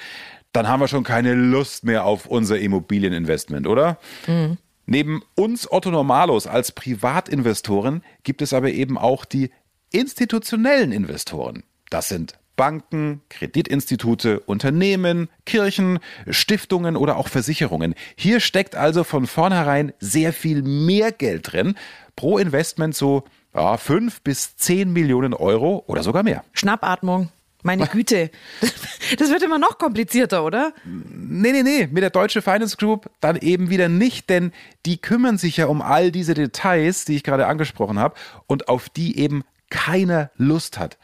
dann 0.53 0.69
haben 0.69 0.81
wir 0.81 0.89
schon 0.89 1.05
keine 1.05 1.35
Lust 1.35 1.85
mehr 1.85 2.05
auf 2.05 2.27
unser 2.27 2.59
Immobilieninvestment, 2.59 3.67
oder? 3.67 3.99
Mhm. 4.27 4.59
Neben 4.87 5.23
uns 5.37 5.71
Otto 5.71 5.91
Normalos 5.91 6.47
als 6.47 6.73
Privatinvestoren 6.73 8.03
gibt 8.25 8.43
es 8.43 8.53
aber 8.53 8.71
eben 8.71 8.99
auch 8.99 9.25
die 9.25 9.51
institutionellen 9.93 10.91
Investoren. 10.91 11.63
Das 11.91 12.09
sind 12.09 12.39
Banken, 12.57 13.23
Kreditinstitute, 13.29 14.41
Unternehmen, 14.41 15.29
Kirchen, 15.47 15.99
Stiftungen 16.29 16.97
oder 16.97 17.17
auch 17.17 17.29
Versicherungen. 17.29 17.95
Hier 18.17 18.41
steckt 18.41 18.75
also 18.75 19.05
von 19.05 19.27
vornherein 19.27 19.93
sehr 19.99 20.33
viel 20.33 20.63
mehr 20.63 21.13
Geld 21.13 21.53
drin. 21.53 21.75
Pro 22.17 22.37
Investment 22.37 22.95
so 22.95 23.25
ja, 23.55 23.77
5 23.77 24.23
bis 24.23 24.57
10 24.57 24.93
Millionen 24.93 25.33
Euro 25.33 25.85
oder 25.87 26.03
sogar 26.03 26.23
mehr. 26.23 26.45
Schnappatmung. 26.53 27.31
Meine 27.63 27.87
Güte. 27.87 28.31
Das 29.19 29.31
wird 29.31 29.43
immer 29.43 29.59
noch 29.59 29.79
komplizierter, 29.79 30.45
oder? 30.45 30.73
Nee, 30.85 31.53
nee, 31.53 31.63
nee. 31.63 31.89
Mit 31.91 32.03
der 32.03 32.11
Deutsche 32.11 32.43
Finance 32.43 32.77
Group 32.77 33.11
dann 33.21 33.37
eben 33.37 33.71
wieder 33.71 33.89
nicht, 33.89 34.31
denn 34.31 34.53
die 34.87 34.99
kümmern 34.99 35.39
sich 35.39 35.57
ja 35.57 35.67
um 35.67 35.83
all 35.83 36.13
diese 36.13 36.35
Details, 36.35 37.05
die 37.05 37.17
ich 37.17 37.25
gerade 37.25 37.47
angesprochen 37.47 37.99
habe 37.99 38.15
und 38.47 38.69
auf 38.69 38.89
die 38.89 39.19
eben 39.19 39.43
keiner 39.71 40.31
Lust 40.37 40.79
hat. 40.79 40.99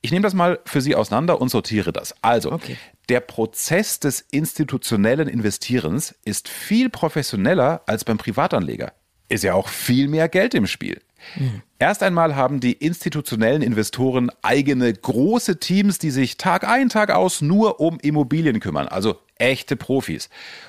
Ich 0.00 0.12
nehme 0.12 0.22
das 0.22 0.34
mal 0.34 0.60
für 0.64 0.80
Sie 0.80 0.94
auseinander 0.94 1.40
und 1.40 1.48
sortiere 1.48 1.92
das. 1.92 2.14
Also, 2.22 2.52
okay. 2.52 2.76
der 3.08 3.20
Prozess 3.20 3.98
des 3.98 4.20
institutionellen 4.30 5.28
Investierens 5.28 6.14
ist 6.24 6.48
viel 6.48 6.90
professioneller 6.90 7.82
als 7.86 8.04
beim 8.04 8.18
Privatanleger. 8.18 8.92
Ist 9.28 9.42
ja 9.42 9.54
auch 9.54 9.68
viel 9.68 10.06
mehr 10.08 10.28
Geld 10.28 10.54
im 10.54 10.66
Spiel. 10.66 11.00
Mhm. 11.34 11.62
Erst 11.78 12.02
einmal 12.02 12.36
haben 12.36 12.60
die 12.60 12.72
institutionellen 12.72 13.62
Investoren 13.62 14.30
eigene 14.42 14.92
große 14.92 15.58
Teams, 15.58 15.98
die 15.98 16.10
sich 16.10 16.36
Tag 16.36 16.66
ein, 16.66 16.88
Tag 16.88 17.10
aus 17.10 17.42
nur 17.42 17.80
um 17.80 17.98
Immobilien 18.00 18.60
kümmern, 18.60 18.88
also 18.88 19.18
echte 19.38 19.76
Profis. 19.76 20.28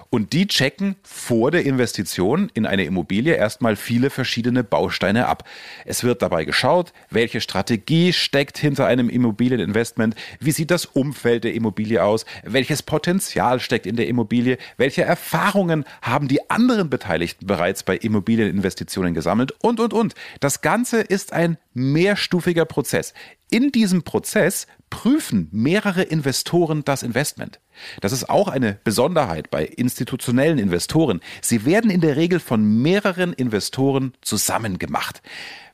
Und 0.09 0.31
die 0.31 0.47
checken 0.47 0.95
vor 1.03 1.51
der 1.51 1.65
Investition 1.65 2.49
in 2.53 2.65
eine 2.65 2.85
Immobilie 2.85 3.35
erstmal 3.35 3.75
viele 3.75 4.09
verschiedene 4.09 4.63
Bausteine 4.63 5.27
ab. 5.27 5.43
Es 5.83 6.03
wird 6.03 6.21
dabei 6.21 6.45
geschaut, 6.45 6.93
welche 7.09 7.41
Strategie 7.41 8.13
steckt 8.13 8.57
hinter 8.57 8.85
einem 8.85 9.09
Immobilieninvestment, 9.09 10.15
wie 10.39 10.51
sieht 10.51 10.71
das 10.71 10.85
Umfeld 10.85 11.43
der 11.43 11.53
Immobilie 11.53 12.01
aus, 12.01 12.25
welches 12.43 12.83
Potenzial 12.83 13.59
steckt 13.59 13.85
in 13.85 13.97
der 13.97 14.07
Immobilie, 14.07 14.57
welche 14.77 15.03
Erfahrungen 15.03 15.83
haben 16.01 16.29
die 16.29 16.49
anderen 16.49 16.89
Beteiligten 16.89 17.45
bereits 17.45 17.83
bei 17.83 17.97
Immobilieninvestitionen 17.97 19.13
gesammelt 19.13 19.53
und, 19.61 19.81
und, 19.81 19.93
und. 19.93 20.15
Das 20.39 20.61
Ganze 20.61 21.01
ist 21.01 21.33
ein 21.33 21.57
mehrstufiger 21.73 22.65
Prozess. 22.65 23.13
In 23.49 23.71
diesem 23.71 24.03
Prozess 24.03 24.67
prüfen 24.89 25.47
mehrere 25.51 26.03
Investoren 26.03 26.83
das 26.83 27.01
Investment. 27.01 27.59
Das 28.01 28.11
ist 28.11 28.29
auch 28.29 28.49
eine 28.49 28.79
Besonderheit 28.83 29.49
bei 29.49 29.65
institutionellen 29.65 30.57
Investoren. 30.59 31.21
Sie 31.41 31.65
werden 31.65 31.89
in 31.89 32.01
der 32.01 32.17
Regel 32.17 32.39
von 32.39 32.81
mehreren 32.81 33.31
Investoren 33.33 34.13
zusammen 34.21 34.79
gemacht. 34.79 35.21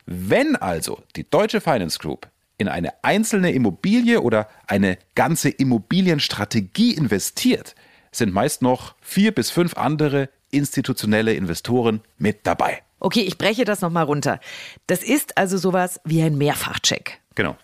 Wenn 0.06 0.56
also 0.56 1.02
die 1.16 1.28
Deutsche 1.28 1.62
Finance 1.62 1.98
Group 1.98 2.28
in 2.58 2.68
eine 2.68 2.94
einzelne 3.04 3.52
Immobilie 3.52 4.22
oder 4.22 4.50
eine 4.68 4.98
ganze 5.16 5.50
Immobilienstrategie 5.50 6.94
investiert, 6.94 7.74
sind 8.12 8.34
meist 8.34 8.62
noch 8.62 8.96
vier 9.02 9.32
bis 9.32 9.50
fünf 9.50 9.78
andere 9.78 10.30
institutionelle 10.52 11.34
Investoren 11.34 12.02
mit 12.18 12.46
dabei. 12.46 12.84
Okay, 13.00 13.22
ich 13.22 13.38
breche 13.38 13.66
das 13.66 13.82
nochmal 13.82 14.06
runter. 14.06 14.40
Das 14.86 15.04
ist 15.04 15.38
also 15.38 15.58
sowas 15.58 16.00
wie 16.06 16.22
ein 16.22 16.38
Mehrfachcheck. 16.38 17.20
Genau. 17.36 17.58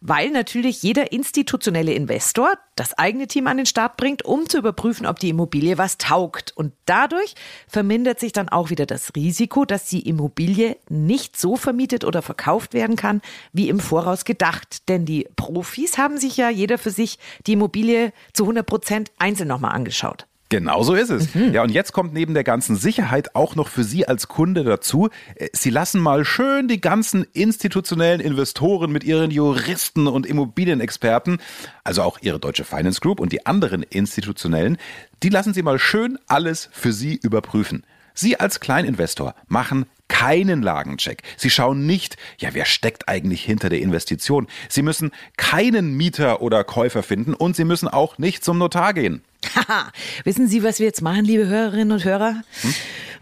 Weil 0.00 0.30
natürlich 0.30 0.82
jeder 0.82 1.12
institutionelle 1.12 1.92
Investor 1.92 2.52
das 2.76 2.96
eigene 2.96 3.26
Team 3.26 3.46
an 3.46 3.58
den 3.58 3.66
Start 3.66 3.96
bringt, 3.96 4.24
um 4.24 4.48
zu 4.48 4.58
überprüfen, 4.58 5.06
ob 5.06 5.18
die 5.18 5.28
Immobilie 5.28 5.76
was 5.76 5.98
taugt. 5.98 6.56
Und 6.56 6.72
dadurch 6.86 7.34
vermindert 7.68 8.20
sich 8.20 8.32
dann 8.32 8.48
auch 8.48 8.70
wieder 8.70 8.86
das 8.86 9.14
Risiko, 9.14 9.64
dass 9.64 9.84
die 9.84 10.08
Immobilie 10.08 10.76
nicht 10.88 11.38
so 11.38 11.56
vermietet 11.56 12.04
oder 12.04 12.22
verkauft 12.22 12.72
werden 12.72 12.96
kann, 12.96 13.20
wie 13.52 13.68
im 13.68 13.80
Voraus 13.80 14.24
gedacht. 14.24 14.88
Denn 14.88 15.04
die 15.04 15.28
Profis 15.36 15.98
haben 15.98 16.18
sich 16.18 16.36
ja 16.36 16.48
jeder 16.48 16.78
für 16.78 16.90
sich 16.90 17.18
die 17.46 17.52
Immobilie 17.52 18.12
zu 18.32 18.44
100 18.44 18.64
Prozent 18.64 19.12
einzeln 19.18 19.48
nochmal 19.48 19.72
angeschaut. 19.72 20.26
Genau 20.50 20.82
so 20.82 20.94
ist 20.94 21.10
es. 21.10 21.32
Mhm. 21.32 21.54
Ja, 21.54 21.62
und 21.62 21.70
jetzt 21.70 21.92
kommt 21.92 22.12
neben 22.12 22.34
der 22.34 22.42
ganzen 22.42 22.76
Sicherheit 22.76 23.36
auch 23.36 23.54
noch 23.54 23.68
für 23.68 23.84
Sie 23.84 24.06
als 24.06 24.26
Kunde 24.26 24.64
dazu. 24.64 25.08
Äh, 25.36 25.48
Sie 25.52 25.70
lassen 25.70 26.00
mal 26.00 26.24
schön 26.24 26.66
die 26.66 26.80
ganzen 26.80 27.24
institutionellen 27.32 28.20
Investoren 28.20 28.90
mit 28.90 29.04
ihren 29.04 29.30
Juristen 29.30 30.08
und 30.08 30.26
Immobilienexperten, 30.26 31.38
also 31.84 32.02
auch 32.02 32.18
Ihre 32.20 32.40
Deutsche 32.40 32.64
Finance 32.64 33.00
Group 33.00 33.20
und 33.20 33.32
die 33.32 33.46
anderen 33.46 33.84
institutionellen, 33.84 34.76
die 35.22 35.28
lassen 35.28 35.54
Sie 35.54 35.62
mal 35.62 35.78
schön 35.78 36.18
alles 36.26 36.68
für 36.72 36.92
Sie 36.92 37.20
überprüfen. 37.22 37.84
Sie 38.12 38.38
als 38.38 38.58
Kleininvestor 38.58 39.36
machen 39.46 39.86
keinen 40.10 40.60
Lagencheck. 40.60 41.22
Sie 41.38 41.48
schauen 41.48 41.86
nicht, 41.86 42.18
ja, 42.38 42.50
wer 42.52 42.66
steckt 42.66 43.08
eigentlich 43.08 43.42
hinter 43.42 43.70
der 43.70 43.80
Investition. 43.80 44.48
Sie 44.68 44.82
müssen 44.82 45.12
keinen 45.38 45.96
Mieter 45.96 46.42
oder 46.42 46.64
Käufer 46.64 47.02
finden 47.02 47.32
und 47.32 47.56
Sie 47.56 47.64
müssen 47.64 47.88
auch 47.88 48.18
nicht 48.18 48.44
zum 48.44 48.58
Notar 48.58 48.92
gehen. 48.92 49.22
Haha, 49.54 49.90
wissen 50.24 50.48
Sie, 50.48 50.62
was 50.62 50.80
wir 50.80 50.86
jetzt 50.86 51.00
machen, 51.00 51.24
liebe 51.24 51.46
Hörerinnen 51.46 51.92
und 51.92 52.04
Hörer? 52.04 52.42
Hm? 52.60 52.74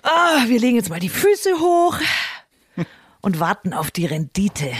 Oh, 0.02 0.48
wir 0.48 0.58
legen 0.58 0.76
jetzt 0.76 0.90
mal 0.90 0.98
die 0.98 1.08
Füße 1.08 1.60
hoch 1.60 1.98
und 3.20 3.38
warten 3.38 3.72
auf 3.72 3.90
die 3.90 4.06
Rendite. 4.06 4.72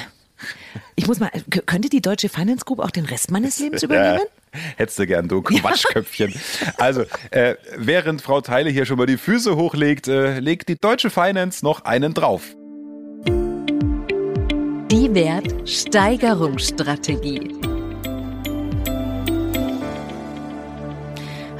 Ich 0.97 1.07
muss 1.07 1.21
mal, 1.21 1.31
könnte 1.67 1.88
die 1.88 2.03
Deutsche 2.03 2.29
Finance 2.29 2.65
Group 2.65 2.81
auch 2.81 2.91
den 2.91 3.05
Rest 3.05 3.31
meines 3.31 3.59
Lebens 3.59 3.83
übernehmen? 3.85 4.27
Hättest 4.76 4.99
du 4.99 5.07
gern, 5.07 5.28
du 5.28 5.43
Quatschköpfchen. 5.59 6.35
Also, 6.76 7.05
äh, 7.31 7.55
während 7.76 8.23
Frau 8.23 8.40
Teile 8.40 8.71
hier 8.71 8.87
schon 8.87 8.99
mal 8.99 9.07
die 9.07 9.19
Füße 9.19 9.55
hochlegt, 9.57 10.09
äh, 10.09 10.40
legt 10.40 10.69
die 10.69 10.75
Deutsche 10.76 11.11
Finance 11.11 11.64
noch 11.64 11.85
einen 11.85 12.14
drauf. 12.14 12.57
Die 14.90 15.14
Wertsteigerungsstrategie. 15.14 17.77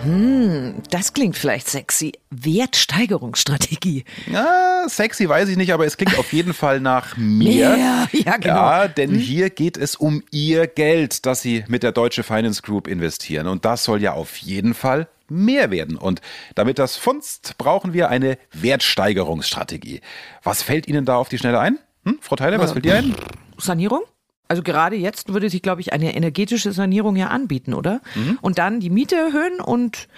Hm, 0.03 0.83
das 0.91 1.13
klingt 1.13 1.37
vielleicht 1.37 1.69
sexy. 1.69 2.13
Wertsteigerungsstrategie. 2.31 4.05
Ja, 4.31 4.85
sexy 4.87 5.29
weiß 5.29 5.49
ich 5.49 5.57
nicht, 5.57 5.73
aber 5.73 5.87
es 5.87 5.97
klingt 5.97 6.19
auf 6.19 6.33
jeden 6.33 6.55
Fall 6.55 6.81
nach 6.81 7.17
mehr. 7.17 7.77
mehr. 7.77 8.09
Ja, 8.13 8.37
genau. 8.37 8.55
Ja, 8.55 8.89
denn 8.89 9.11
hm? 9.11 9.19
hier 9.19 9.51
geht 9.51 9.77
es 9.77 9.97
um 9.97 10.23
Ihr 10.31 10.67
Geld, 10.67 11.27
das 11.27 11.43
Sie 11.43 11.65
mit 11.69 11.83
der 11.83 11.93
Deutsche 11.93 12.23
Finance 12.23 12.63
Group 12.63 12.87
investieren. 12.87 13.47
Und 13.47 13.65
das 13.65 13.85
soll 13.85 14.01
ja 14.03 14.13
auf 14.13 14.37
jeden 14.37 14.75
Fall 14.75 15.09
mehr 15.29 15.71
werden. 15.71 15.97
Und 15.97 16.21
damit 16.55 16.79
das 16.79 16.97
funzt, 16.97 17.59
brauchen 17.59 17.93
wir 17.93 18.09
eine 18.09 18.39
Wertsteigerungsstrategie. 18.53 20.01
Was 20.43 20.63
fällt 20.63 20.89
Ihnen 20.89 21.05
da 21.05 21.17
auf 21.17 21.29
die 21.29 21.39
Schnelle 21.39 21.61
ein? 21.61 21.79
Hm? 22.05 22.19
Frau 22.21 22.37
Theiler, 22.37 22.59
was 22.59 22.71
äh, 22.71 22.75
fällt 22.75 22.85
dir 22.85 22.97
ein? 22.97 23.15
Sanierung? 23.59 24.03
Also 24.49 24.63
gerade 24.63 24.97
jetzt 24.97 25.33
würde 25.33 25.51
sich, 25.51 25.63
glaube 25.63 25.83
ich, 25.83 25.93
eine 25.93 26.15
energetische 26.15 26.73
Sanierung 26.73 27.17
ja 27.17 27.29
anbieten, 27.29 27.75
oder? 27.75 28.01
Mhm. 28.15 28.39
Und 28.41 28.59
dann 28.59 28.81
die 28.81 28.91
Miete 28.91 29.15
erhöhen 29.15 29.61
und 29.61 30.09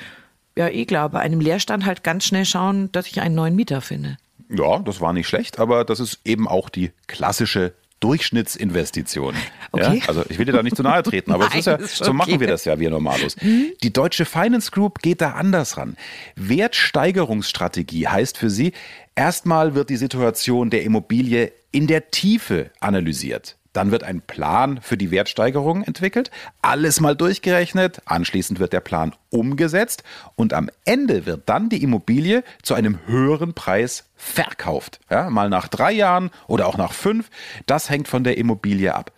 ja, 0.56 0.68
eh 0.68 0.84
klar, 0.84 1.08
bei 1.08 1.20
einem 1.20 1.40
Leerstand 1.40 1.84
halt 1.84 2.02
ganz 2.02 2.24
schnell 2.24 2.44
schauen, 2.44 2.90
dass 2.92 3.06
ich 3.06 3.20
einen 3.20 3.34
neuen 3.34 3.56
Mieter 3.56 3.80
finde. 3.80 4.16
Ja, 4.48 4.80
das 4.80 5.00
war 5.00 5.12
nicht 5.12 5.28
schlecht, 5.28 5.58
aber 5.58 5.84
das 5.84 6.00
ist 6.00 6.20
eben 6.24 6.48
auch 6.48 6.68
die 6.68 6.90
klassische 7.06 7.74
Durchschnittsinvestition. 8.00 9.34
Okay. 9.72 9.98
Ja, 9.98 10.08
also 10.08 10.24
ich 10.28 10.38
will 10.38 10.46
dir 10.46 10.52
da 10.52 10.62
nicht 10.62 10.74
zu 10.74 10.82
nahe 10.82 11.02
treten, 11.02 11.32
aber 11.32 11.46
es 11.48 11.54
ist 11.58 11.66
ja, 11.66 11.74
Nein, 11.74 11.84
ist 11.84 11.96
so 11.96 12.12
machen 12.12 12.32
okay. 12.32 12.40
wir 12.40 12.48
das 12.48 12.64
ja, 12.64 12.80
wir 12.80 12.90
Normalos. 12.90 13.36
Die 13.40 13.92
Deutsche 13.92 14.24
Finance 14.24 14.70
Group 14.70 15.00
geht 15.00 15.20
da 15.20 15.32
anders 15.32 15.76
ran. 15.76 15.96
Wertsteigerungsstrategie 16.34 18.08
heißt 18.08 18.38
für 18.38 18.50
sie, 18.50 18.72
erstmal 19.14 19.74
wird 19.74 19.90
die 19.90 19.96
Situation 19.96 20.70
der 20.70 20.82
Immobilie 20.82 21.52
in 21.72 21.86
der 21.86 22.10
Tiefe 22.10 22.70
analysiert. 22.80 23.56
Dann 23.72 23.92
wird 23.92 24.02
ein 24.02 24.20
Plan 24.20 24.80
für 24.82 24.96
die 24.96 25.10
Wertsteigerung 25.10 25.84
entwickelt, 25.84 26.30
alles 26.60 27.00
mal 27.00 27.14
durchgerechnet, 27.14 28.02
anschließend 28.04 28.58
wird 28.58 28.72
der 28.72 28.80
Plan 28.80 29.14
umgesetzt 29.30 30.02
und 30.34 30.52
am 30.52 30.70
Ende 30.84 31.24
wird 31.24 31.48
dann 31.48 31.68
die 31.68 31.82
Immobilie 31.82 32.42
zu 32.62 32.74
einem 32.74 32.98
höheren 33.06 33.54
Preis 33.54 34.10
verkauft. 34.16 35.00
Ja, 35.08 35.30
mal 35.30 35.48
nach 35.48 35.68
drei 35.68 35.92
Jahren 35.92 36.30
oder 36.48 36.66
auch 36.66 36.76
nach 36.76 36.92
fünf, 36.92 37.30
das 37.66 37.88
hängt 37.88 38.08
von 38.08 38.24
der 38.24 38.38
Immobilie 38.38 38.92
ab. 38.92 39.12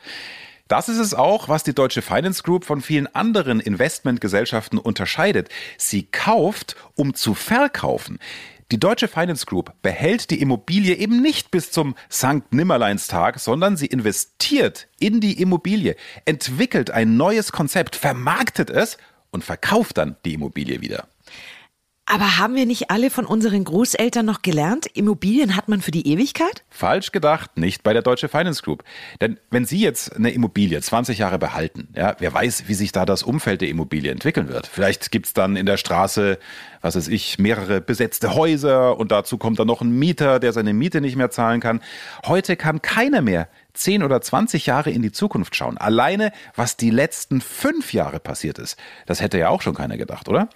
Das 0.69 0.89
ist 0.89 0.99
es 0.99 1.13
auch, 1.13 1.49
was 1.49 1.65
die 1.65 1.75
Deutsche 1.75 2.01
Finance 2.01 2.43
Group 2.43 2.65
von 2.65 2.81
vielen 2.81 3.15
anderen 3.15 3.61
Investmentgesellschaften 3.61 4.79
unterscheidet. 4.79 5.51
Sie 5.77 6.05
kauft, 6.05 6.77
um 6.95 7.15
zu 7.15 7.35
verkaufen. 7.35 8.19
Die 8.73 8.81
Deutsche 8.81 9.07
Finance 9.07 9.45
Group 9.45 9.75
behält 9.83 10.31
die 10.31 10.41
Immobilie 10.41 10.95
eben 10.95 11.21
nicht 11.21 11.51
bis 11.51 11.71
zum 11.71 11.95
Sankt 12.09 12.55
Nimmerleinstag, 12.55 13.39
sondern 13.39 13.77
sie 13.77 13.85
investiert 13.85 14.89
in 14.99 15.21
die 15.21 15.43
Immobilie, 15.43 15.95
entwickelt 16.25 16.91
ein 16.91 17.19
neues 17.19 17.53
Konzept, 17.53 17.97
vermarktet 17.97 18.71
es 18.71 18.97
und 19.31 19.45
verkauft 19.45 19.99
dann 19.99 20.17
die 20.25 20.33
Immobilie 20.33 20.81
wieder. 20.81 21.07
Aber 22.13 22.37
haben 22.37 22.55
wir 22.57 22.67
nicht 22.67 22.91
alle 22.91 23.09
von 23.09 23.25
unseren 23.25 23.65
Großeltern 23.65 24.27
noch 24.27 24.43
gelernt, 24.43 24.87
Immobilien 24.93 25.57
hat 25.57 25.71
man 25.71 25.81
für 25.81 25.93
die 25.93 26.07
Ewigkeit? 26.07 26.63
Falsch 26.69 27.11
gedacht, 27.11 27.57
nicht 27.57 27.83
bei 27.83 27.95
der 27.95 28.03
Deutsche 28.03 28.29
Finance 28.29 28.63
Group. 28.63 28.85
Denn 29.23 29.39
wenn 29.51 29.65
Sie 29.65 29.81
jetzt 29.81 30.15
eine 30.15 30.31
Immobilie 30.31 30.79
20 30.79 31.17
Jahre 31.17 31.39
behalten, 31.39 31.89
ja, 31.97 32.15
wer 32.19 32.35
weiß, 32.35 32.65
wie 32.67 32.75
sich 32.75 32.93
da 32.93 33.07
das 33.07 33.23
Umfeld 33.23 33.63
der 33.63 33.71
Immobilie 33.71 34.13
entwickeln 34.13 34.51
wird. 34.51 34.67
Vielleicht 34.67 35.11
gibt's 35.11 35.33
dann 35.33 35.57
in 35.57 35.65
der 35.65 35.79
Straße, 35.79 36.39
was 36.83 36.97
weiß 36.97 37.09
ich, 37.09 37.39
mehrere 37.39 37.81
besetzte 37.81 38.35
Häuser 38.35 38.99
und 38.99 39.11
dazu 39.11 39.39
kommt 39.39 39.59
dann 39.59 39.69
noch 39.69 39.81
ein 39.81 39.99
Mieter, 39.99 40.39
der 40.39 40.53
seine 40.53 40.75
Miete 40.75 41.01
nicht 41.01 41.17
mehr 41.17 41.31
zahlen 41.31 41.61
kann. 41.61 41.81
Heute 42.27 42.57
kann 42.57 42.83
keiner 42.83 43.23
mehr 43.23 43.49
10 43.73 44.03
oder 44.03 44.21
20 44.21 44.67
Jahre 44.67 44.91
in 44.91 45.01
die 45.01 45.13
Zukunft 45.13 45.57
schauen. 45.57 45.79
Alleine, 45.79 46.33
was 46.57 46.77
die 46.77 46.91
letzten 46.91 47.41
fünf 47.41 47.95
Jahre 47.95 48.21
passiert 48.21 48.59
ist, 48.59 48.77
das 49.07 49.23
hätte 49.23 49.39
ja 49.39 49.49
auch 49.49 49.63
schon 49.63 49.75
keiner 49.75 49.97
gedacht, 49.97 50.29
oder? 50.29 50.51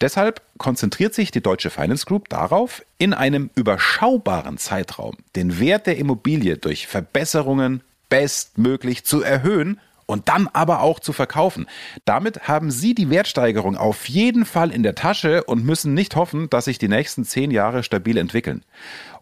Deshalb 0.00 0.42
konzentriert 0.58 1.14
sich 1.14 1.30
die 1.30 1.40
Deutsche 1.40 1.70
Finance 1.70 2.04
Group 2.04 2.28
darauf, 2.28 2.82
in 2.98 3.14
einem 3.14 3.50
überschaubaren 3.54 4.58
Zeitraum 4.58 5.16
den 5.34 5.58
Wert 5.58 5.86
der 5.86 5.96
Immobilie 5.96 6.58
durch 6.58 6.86
Verbesserungen 6.86 7.82
bestmöglich 8.10 9.04
zu 9.04 9.22
erhöhen 9.22 9.80
und 10.04 10.28
dann 10.28 10.48
aber 10.52 10.80
auch 10.80 11.00
zu 11.00 11.12
verkaufen. 11.12 11.66
Damit 12.04 12.46
haben 12.46 12.70
Sie 12.70 12.94
die 12.94 13.10
Wertsteigerung 13.10 13.76
auf 13.76 14.08
jeden 14.08 14.44
Fall 14.44 14.70
in 14.70 14.82
der 14.82 14.94
Tasche 14.94 15.44
und 15.44 15.64
müssen 15.64 15.94
nicht 15.94 16.14
hoffen, 16.14 16.48
dass 16.48 16.66
sich 16.66 16.78
die 16.78 16.88
nächsten 16.88 17.24
zehn 17.24 17.50
Jahre 17.50 17.82
stabil 17.82 18.16
entwickeln. 18.16 18.64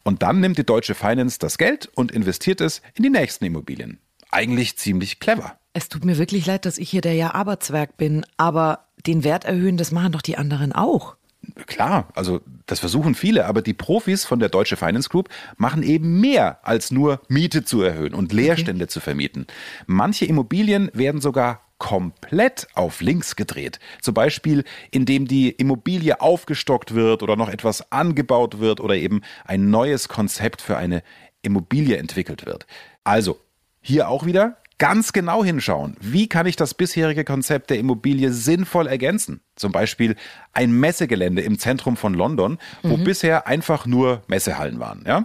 Und 0.03 0.23
dann 0.23 0.41
nimmt 0.41 0.59
die 0.59 0.67
Deutsche 0.67 0.95
Finance 0.95 1.39
das 1.39 1.57
Geld 1.57 1.89
und 1.95 2.13
investiert 2.13 2.61
es 2.61 2.83
in 2.95 3.03
die 3.03 3.11
nächsten 3.11 3.45
Immobilien. 3.45 3.99
Eigentlich 4.31 4.77
ziemlich 4.77 5.21
clever. 5.21 5.57
Es 5.77 5.89
tut 5.89 6.05
mir 6.05 6.19
wirklich 6.19 6.47
leid, 6.47 6.67
dass 6.67 6.79
ich 6.79 6.89
hier 6.89 7.01
der 7.01 7.15
Ja-Aber-Zwerg 7.15 7.97
bin, 7.97 8.25
aber 8.37 8.85
den 9.07 9.25
Wert 9.25 9.45
erhöhen, 9.45 9.77
das 9.77 9.91
machen 9.91 10.13
doch 10.13 10.23
die 10.23 10.39
anderen 10.39 10.73
auch. 10.73 11.17
Klar, 11.67 12.09
also 12.15 12.41
das 12.67 12.79
versuchen 12.79 13.17
viele, 13.17 13.47
aber 13.47 13.61
die 13.61 13.75
Profis 13.75 14.25
von 14.25 14.39
der 14.39 14.49
Deutsche 14.49 14.77
Finance 14.77 15.09
Group 15.09 15.29
machen 15.57 15.83
eben 15.83 16.21
mehr 16.21 16.67
als 16.67 16.93
nur 16.93 17.21
Miete 17.29 17.65
zu 17.65 17.83
erhöhen 17.83 18.15
und 18.15 18.33
Leerstände 18.33 18.87
zu 18.87 19.01
vermieten. 19.01 19.47
Manche 19.87 20.25
Immobilien 20.27 20.91
werden 20.95 21.21
sogar 21.21 21.61
komplett 21.79 22.69
auf 22.75 23.01
links 23.01 23.35
gedreht. 23.35 23.81
Zum 24.01 24.15
Beispiel, 24.15 24.63
indem 24.93 25.27
die 25.27 25.51
Immobilie 25.51 26.21
aufgestockt 26.21 26.95
wird 26.95 27.23
oder 27.23 27.35
noch 27.35 27.49
etwas 27.49 27.91
angebaut 27.91 28.61
wird 28.61 28.81
oder 28.81 28.95
eben 28.95 29.23
ein 29.45 29.71
neues 29.71 30.09
Konzept 30.09 30.63
für 30.63 30.77
eine 30.77 31.03
Immobilie 31.43 31.97
entwickelt 31.97 32.47
wird. 32.47 32.67
Also, 33.03 33.41
hier 33.83 34.09
auch 34.09 34.25
wieder 34.25 34.57
ganz 34.85 35.15
genau 35.15 35.43
hinschauen. 35.43 35.97
Wie 35.99 36.29
kann 36.29 36.45
ich 36.45 36.57
das 36.57 36.75
bisherige 36.75 37.25
Konzept 37.25 37.71
der 37.71 37.79
Immobilie 37.79 38.31
sinnvoll 38.31 38.87
ergänzen? 38.87 39.41
Zum 39.57 39.73
Beispiel 39.73 40.15
ein 40.53 40.73
Messegelände 40.79 41.41
im 41.41 41.59
Zentrum 41.59 41.97
von 41.97 42.13
London, 42.13 42.59
wo 42.83 42.99
bisher 42.99 43.47
einfach 43.47 43.87
nur 43.87 44.21
Messehallen 44.27 44.81
waren. 44.81 45.03
Ja? 45.07 45.25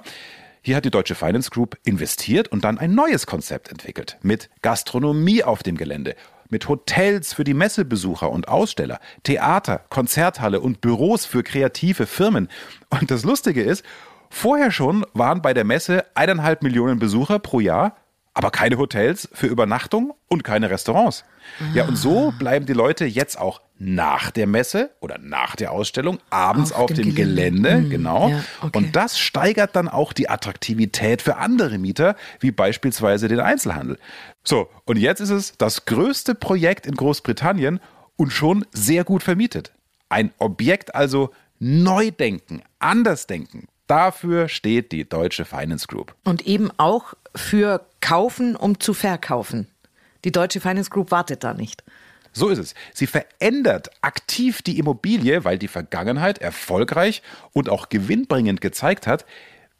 Hier 0.61 0.77
hat 0.77 0.85
die 0.85 0.91
Deutsche 0.91 1.13
Finance 1.13 1.49
Group 1.49 1.77
investiert 1.83 2.47
und 2.47 2.63
dann 2.63 2.77
ein 2.77 2.95
neues 2.95 3.27
Konzept 3.27 3.67
entwickelt. 3.69 4.17
Mit 4.21 4.49
Gastronomie 4.61 5.43
auf 5.43 5.61
dem 5.61 5.75
Gelände, 5.75 6.15
mit 6.47 6.69
Hotels 6.69 7.33
für 7.33 7.43
die 7.43 7.53
Messebesucher 7.53 8.31
und 8.31 8.47
Aussteller, 8.47 9.01
Theater, 9.23 9.81
Konzerthalle 9.89 10.61
und 10.61 10.79
Büros 10.79 11.25
für 11.25 11.43
kreative 11.43 12.05
Firmen. 12.05 12.47
Und 12.89 13.11
das 13.11 13.25
Lustige 13.25 13.61
ist, 13.61 13.83
vorher 14.29 14.71
schon 14.71 15.05
waren 15.11 15.41
bei 15.41 15.53
der 15.53 15.65
Messe 15.65 16.05
eineinhalb 16.15 16.63
Millionen 16.63 16.97
Besucher 16.97 17.39
pro 17.39 17.59
Jahr 17.59 17.97
aber 18.39 18.51
keine 18.51 18.77
Hotels 18.77 19.27
für 19.33 19.47
Übernachtung 19.47 20.13
und 20.29 20.45
keine 20.45 20.69
Restaurants. 20.69 21.25
Ja, 21.73 21.85
und 21.85 21.97
so 21.97 22.33
bleiben 22.39 22.65
die 22.65 22.71
Leute 22.71 23.03
jetzt 23.03 23.37
auch 23.37 23.59
nach 23.77 24.31
der 24.31 24.47
Messe 24.47 24.91
oder 25.01 25.17
nach 25.17 25.57
der 25.57 25.73
Ausstellung 25.73 26.19
abends 26.29 26.71
auf, 26.71 26.83
Auf 26.83 26.93
dem 26.93 27.07
dem 27.07 27.15
Gelände, 27.15 27.61
Gelände. 27.63 27.87
Mhm. 27.87 27.89
genau. 27.89 28.29
Ja, 28.29 28.43
okay. 28.61 28.77
Und 28.77 28.95
das 28.95 29.19
steigert 29.19 29.75
dann 29.75 29.89
auch 29.89 30.13
die 30.13 30.29
Attraktivität 30.29 31.21
für 31.21 31.35
andere 31.35 31.77
Mieter, 31.79 32.15
wie 32.39 32.51
beispielsweise 32.51 33.27
den 33.27 33.41
Einzelhandel. 33.41 33.99
So, 34.45 34.69
und 34.85 34.95
jetzt 34.95 35.19
ist 35.19 35.31
es 35.31 35.57
das 35.57 35.83
größte 35.83 36.33
Projekt 36.33 36.85
in 36.85 36.95
Großbritannien 36.95 37.81
und 38.15 38.31
schon 38.31 38.65
sehr 38.71 39.03
gut 39.03 39.21
vermietet. 39.21 39.73
Ein 40.07 40.31
Objekt 40.37 40.95
also 40.95 41.31
neu 41.59 42.11
denken, 42.11 42.61
anders 42.79 43.27
denken. 43.27 43.67
Dafür 43.89 44.49
steht 44.49 44.91
die 44.91 45.09
Deutsche 45.09 45.45
Finance 45.45 45.87
Group. 45.87 46.13
Und 46.23 46.45
eben 46.45 46.69
auch 46.77 47.15
für 47.35 47.83
kaufen, 48.01 48.55
um 48.55 48.79
zu 48.79 48.93
verkaufen. 48.93 49.67
Die 50.23 50.31
Deutsche 50.31 50.61
Finance 50.61 50.91
Group 50.91 51.09
wartet 51.09 51.43
da 51.43 51.55
nicht. 51.55 51.83
So 52.31 52.49
ist 52.49 52.59
es. 52.59 52.75
Sie 52.93 53.07
verändert 53.07 53.89
aktiv 54.01 54.61
die 54.61 54.77
Immobilie, 54.77 55.43
weil 55.43 55.57
die 55.57 55.67
Vergangenheit 55.67 56.37
erfolgreich 56.37 57.23
und 57.51 57.67
auch 57.67 57.89
gewinnbringend 57.89 58.61
gezeigt 58.61 59.07
hat, 59.07 59.25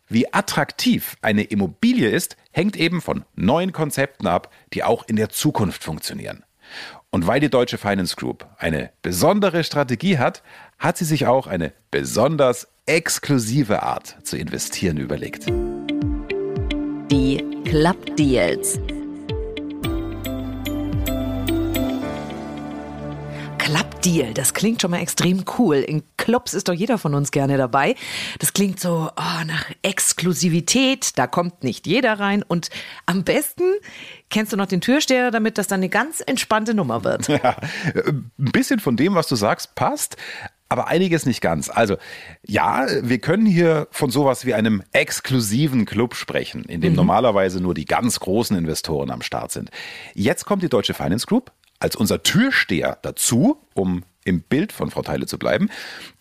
wie 0.08 0.34
attraktiv 0.34 1.16
eine 1.22 1.44
Immobilie 1.44 2.10
ist, 2.10 2.36
hängt 2.52 2.78
eben 2.78 3.02
von 3.02 3.26
neuen 3.36 3.74
Konzepten 3.74 4.26
ab, 4.26 4.52
die 4.74 4.84
auch 4.84 5.08
in 5.08 5.18
der 5.18 5.30
Zukunft 5.30 5.84
funktionieren. 5.84 6.44
Und 7.12 7.28
weil 7.28 7.40
die 7.40 7.50
Deutsche 7.52 7.78
Finance 7.78 8.16
Group 8.16 8.48
eine 8.58 8.90
besondere 9.04 9.64
Strategie 9.64 10.18
hat, 10.18 10.42
hat 10.80 10.98
sie 10.98 11.06
sich 11.06 11.28
auch 11.28 11.46
eine 11.46 11.74
besonders 11.92 12.68
exklusive 12.90 13.84
Art 13.84 14.16
zu 14.24 14.36
investieren 14.36 14.98
überlegt. 14.98 15.46
Die 17.12 17.46
Club 17.64 18.16
Deals. 18.16 18.80
Club 23.60 24.02
Deal, 24.02 24.34
das 24.34 24.56
klingt 24.56 24.82
schon 24.82 24.90
mal 24.90 25.02
extrem 25.02 25.46
cool. 25.60 25.76
In 25.76 26.02
Clubs 26.18 26.56
ist 26.56 26.68
doch 26.68 26.74
jeder 26.74 26.98
von 26.98 27.14
uns 27.14 27.30
gerne 27.30 27.60
dabei. 27.60 27.94
Das 28.40 28.54
klingt 28.54 28.80
so 28.80 29.12
oh, 29.16 29.44
nach 29.46 29.66
Exklusivität, 29.84 31.12
da 31.20 31.28
kommt 31.28 31.64
nicht 31.64 31.86
jeder 31.86 32.20
rein. 32.20 32.42
Und 32.42 32.72
am 33.06 33.24
besten 33.24 33.66
kennst 34.32 34.52
du 34.52 34.58
noch 34.58 34.66
den 34.66 34.82
Türsteher, 34.82 35.30
damit 35.30 35.60
das 35.60 35.68
dann 35.68 35.82
eine 35.82 35.90
ganz 35.90 36.24
entspannte 36.26 36.74
Nummer 36.74 37.04
wird. 37.04 37.28
Ja, 37.44 37.56
ein 37.94 38.32
bisschen 38.52 38.80
von 38.80 38.98
dem, 38.98 39.14
was 39.14 39.28
du 39.28 39.36
sagst, 39.36 39.76
passt. 39.76 40.18
Aber 40.70 40.88
einiges 40.88 41.26
nicht 41.26 41.42
ganz. 41.42 41.70
Also, 41.70 41.98
ja, 42.46 42.86
wir 43.02 43.18
können 43.18 43.48
hier 43.48 43.88
von 43.90 44.12
sowas 44.12 44.46
wie 44.46 44.54
einem 44.54 44.84
exklusiven 44.92 45.86
Club 45.86 46.14
sprechen, 46.16 46.64
in 46.66 46.80
dem 46.80 46.94
normalerweise 46.94 47.60
nur 47.60 47.74
die 47.74 47.86
ganz 47.86 48.20
großen 48.20 48.56
Investoren 48.56 49.10
am 49.10 49.24
Start 49.24 49.52
sind. 49.52 49.72
Jetzt 50.14 50.46
kommt 50.46 50.62
die 50.62 50.70
Deutsche 50.70 50.94
Finance 50.94 51.26
Group 51.26 51.52
als 51.80 51.96
unser 51.96 52.22
Türsteher 52.22 53.00
dazu, 53.02 53.58
um 53.74 54.04
im 54.26 54.42
Bild 54.42 54.72
von 54.72 54.92
Frau 54.92 55.02
Teile 55.02 55.26
zu 55.26 55.40
bleiben. 55.40 55.70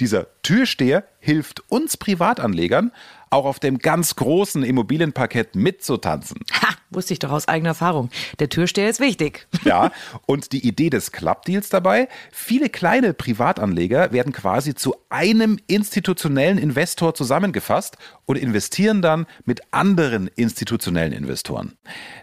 Dieser 0.01 0.27
Türsteher 0.43 1.05
hilft 1.21 1.63
uns 1.69 1.97
Privatanlegern, 1.97 2.93
auch 3.31 3.45
auf 3.45 3.59
dem 3.59 3.79
ganz 3.79 4.17
großen 4.17 4.63
Immobilienparkett 4.63 5.55
mitzutanzen. 5.55 6.39
Ha, 6.53 6.68
wusste 6.91 7.13
ich 7.13 7.19
doch 7.19 7.31
aus 7.31 7.49
eigener 7.49 7.71
Erfahrung. 7.71 8.11
Der 8.39 8.49
Türsteher 8.49 8.89
ist 8.89 9.01
wichtig. 9.01 9.47
Ja, 9.65 9.93
und 10.27 10.53
die 10.53 10.67
Idee 10.67 10.91
des 10.91 11.13
Club-Deals 11.13 11.69
dabei, 11.69 12.09
viele 12.33 12.69
kleine 12.69 13.15
Privatanleger 13.15 14.13
werden 14.13 14.33
quasi 14.33 14.75
zu 14.75 14.95
einem 15.09 15.59
institutionellen 15.67 16.59
Investor 16.59 17.15
zusammengefasst 17.15 17.97
und 18.27 18.37
investieren 18.37 19.03
dann 19.03 19.27
mit 19.45 19.63
anderen 19.71 20.29
institutionellen 20.37 21.13
Investoren. 21.13 21.77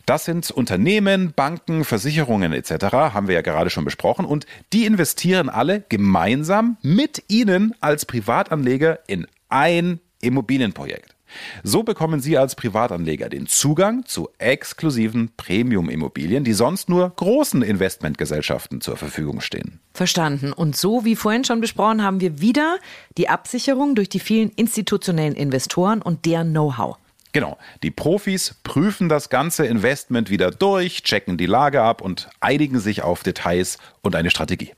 Das 0.06 0.26
sind 0.26 0.52
Unternehmen, 0.52 1.34
Banken, 1.34 1.84
Versicherungen 1.84 2.54
etc., 2.54 2.86
haben 2.94 3.28
wir 3.28 3.36
ja 3.36 3.42
gerade 3.42 3.70
schon 3.70 3.86
besprochen, 3.86 4.26
und 4.26 4.46
die 4.74 4.86
investieren 4.86 5.50
alle 5.50 5.84
gemeinsam 5.90 6.78
mit 6.82 7.24
Ihnen 7.28 7.74
als 7.80 8.06
Privatanleger 8.06 9.00
in 9.08 9.28
ein 9.50 10.00
Immobilienprojekt. 10.22 11.15
So 11.64 11.84
bekommen 11.84 12.20
Sie 12.20 12.38
als 12.38 12.56
Privatanleger 12.56 13.30
den 13.30 13.48
Zugang 13.48 14.06
zu 14.06 14.30
exklusiven 14.38 15.32
Premium-Immobilien, 15.38 16.44
die 16.44 16.54
sonst 16.54 16.90
nur 16.90 17.10
großen 17.10 17.62
Investmentgesellschaften 17.62 18.82
zur 18.82 18.98
Verfügung 18.98 19.42
stehen. 19.42 19.80
Verstanden. 19.94 20.54
Und 20.54 20.76
so 20.76 21.06
wie 21.06 21.16
vorhin 21.16 21.44
schon 21.44 21.62
besprochen, 21.62 22.04
haben 22.04 22.20
wir 22.20 22.40
wieder 22.42 22.78
die 23.18 23.30
Absicherung 23.30 23.96
durch 23.96 24.10
die 24.10 24.20
vielen 24.20 24.50
institutionellen 24.52 25.36
Investoren 25.36 26.02
und 26.02 26.26
deren 26.26 26.52
Know-how. 26.52 26.98
Genau. 27.36 27.58
Die 27.84 27.92
Profis 27.92 28.56
prüfen 28.64 29.10
das 29.10 29.30
ganze 29.30 29.66
Investment 29.66 30.30
wieder 30.30 30.52
durch, 30.52 31.04
checken 31.04 31.38
die 31.38 31.48
Lage 31.48 31.82
ab 31.82 32.02
und 32.02 32.30
einigen 32.40 32.80
sich 32.80 33.02
auf 33.02 33.24
Details 33.24 33.78
und 34.02 34.16
eine 34.16 34.30
Strategie. 34.30 34.72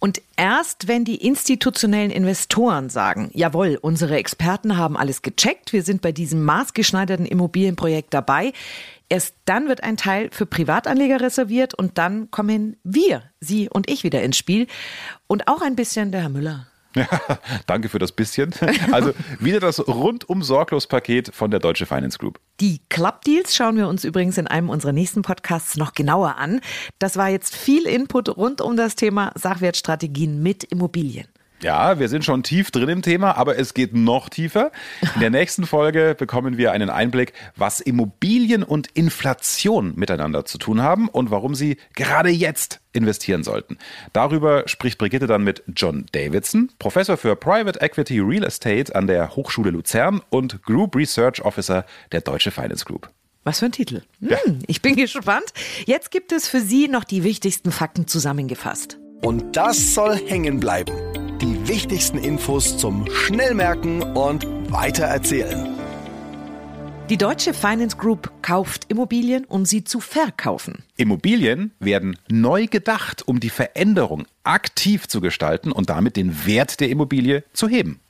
Und 0.00 0.22
erst 0.36 0.86
wenn 0.86 1.04
die 1.04 1.26
institutionellen 1.26 2.12
Investoren 2.12 2.88
sagen, 2.88 3.30
jawohl, 3.34 3.78
unsere 3.80 4.16
Experten 4.16 4.76
haben 4.76 4.96
alles 4.96 5.22
gecheckt, 5.22 5.72
wir 5.72 5.82
sind 5.82 6.02
bei 6.02 6.12
diesem 6.12 6.44
maßgeschneiderten 6.44 7.26
Immobilienprojekt 7.26 8.14
dabei, 8.14 8.52
erst 9.08 9.34
dann 9.44 9.68
wird 9.68 9.82
ein 9.82 9.96
Teil 9.96 10.28
für 10.30 10.46
Privatanleger 10.46 11.20
reserviert 11.20 11.74
und 11.74 11.98
dann 11.98 12.30
kommen 12.30 12.76
wir, 12.84 13.24
Sie 13.40 13.68
und 13.68 13.90
ich 13.90 14.04
wieder 14.04 14.22
ins 14.22 14.36
Spiel 14.36 14.68
und 15.26 15.48
auch 15.48 15.62
ein 15.62 15.74
bisschen 15.74 16.12
der 16.12 16.22
Herr 16.22 16.28
Müller. 16.28 16.67
Ja, 16.94 17.06
danke 17.66 17.88
für 17.88 17.98
das 17.98 18.12
bisschen. 18.12 18.52
Also 18.92 19.12
wieder 19.38 19.60
das 19.60 19.86
rundum 19.86 20.42
sorglos 20.42 20.86
Paket 20.86 21.34
von 21.34 21.50
der 21.50 21.60
Deutsche 21.60 21.86
Finance 21.86 22.18
Group. 22.18 22.40
Die 22.60 22.80
Club 22.88 23.22
Deals 23.22 23.54
schauen 23.54 23.76
wir 23.76 23.88
uns 23.88 24.04
übrigens 24.04 24.38
in 24.38 24.46
einem 24.46 24.70
unserer 24.70 24.92
nächsten 24.92 25.22
Podcasts 25.22 25.76
noch 25.76 25.92
genauer 25.92 26.36
an. 26.36 26.60
Das 26.98 27.16
war 27.16 27.28
jetzt 27.28 27.54
viel 27.54 27.86
Input 27.86 28.36
rund 28.36 28.60
um 28.60 28.76
das 28.76 28.96
Thema 28.96 29.32
Sachwertstrategien 29.34 30.42
mit 30.42 30.64
Immobilien. 30.64 31.28
Ja, 31.60 31.98
wir 31.98 32.08
sind 32.08 32.24
schon 32.24 32.44
tief 32.44 32.70
drin 32.70 32.88
im 32.88 33.02
Thema, 33.02 33.36
aber 33.36 33.58
es 33.58 33.74
geht 33.74 33.92
noch 33.92 34.28
tiefer. 34.28 34.70
In 35.14 35.20
der 35.20 35.30
nächsten 35.30 35.66
Folge 35.66 36.14
bekommen 36.16 36.56
wir 36.56 36.70
einen 36.70 36.88
Einblick, 36.88 37.32
was 37.56 37.80
Immobilien 37.80 38.62
und 38.62 38.86
Inflation 38.92 39.92
miteinander 39.96 40.44
zu 40.44 40.58
tun 40.58 40.82
haben 40.82 41.08
und 41.08 41.32
warum 41.32 41.56
Sie 41.56 41.78
gerade 41.94 42.28
jetzt 42.28 42.80
investieren 42.92 43.42
sollten. 43.42 43.76
Darüber 44.12 44.68
spricht 44.68 44.98
Brigitte 44.98 45.26
dann 45.26 45.42
mit 45.42 45.64
John 45.74 46.06
Davidson, 46.12 46.70
Professor 46.78 47.16
für 47.16 47.34
Private 47.34 47.80
Equity 47.80 48.20
Real 48.20 48.44
Estate 48.44 48.94
an 48.94 49.08
der 49.08 49.34
Hochschule 49.34 49.70
Luzern 49.70 50.20
und 50.30 50.62
Group 50.62 50.94
Research 50.94 51.42
Officer 51.42 51.84
der 52.12 52.20
Deutsche 52.20 52.52
Finance 52.52 52.84
Group. 52.84 53.10
Was 53.42 53.58
für 53.58 53.66
ein 53.66 53.72
Titel. 53.72 54.02
Hm, 54.20 54.28
ja. 54.28 54.38
Ich 54.68 54.80
bin 54.80 54.94
gespannt. 54.94 55.52
Jetzt 55.86 56.12
gibt 56.12 56.30
es 56.30 56.46
für 56.46 56.60
Sie 56.60 56.86
noch 56.86 57.02
die 57.02 57.24
wichtigsten 57.24 57.72
Fakten 57.72 58.06
zusammengefasst. 58.06 58.98
Und 59.22 59.56
das 59.56 59.94
soll 59.94 60.16
hängen 60.16 60.60
bleiben 60.60 60.92
wichtigsten 61.68 62.16
Infos 62.16 62.78
zum 62.78 63.06
Schnellmerken 63.12 64.02
und 64.02 64.46
Weitererzählen. 64.72 65.68
Die 67.10 67.18
Deutsche 67.18 67.52
Finance 67.52 67.94
Group 67.94 68.32
kauft 68.40 68.86
Immobilien, 68.88 69.44
um 69.44 69.66
sie 69.66 69.84
zu 69.84 70.00
verkaufen. 70.00 70.82
Immobilien 70.96 71.72
werden 71.78 72.18
neu 72.30 72.68
gedacht, 72.68 73.28
um 73.28 73.38
die 73.38 73.50
Veränderung 73.50 74.26
aktiv 74.44 75.08
zu 75.08 75.20
gestalten 75.20 75.70
und 75.70 75.90
damit 75.90 76.16
den 76.16 76.46
Wert 76.46 76.80
der 76.80 76.88
Immobilie 76.88 77.44
zu 77.52 77.68
heben. 77.68 78.00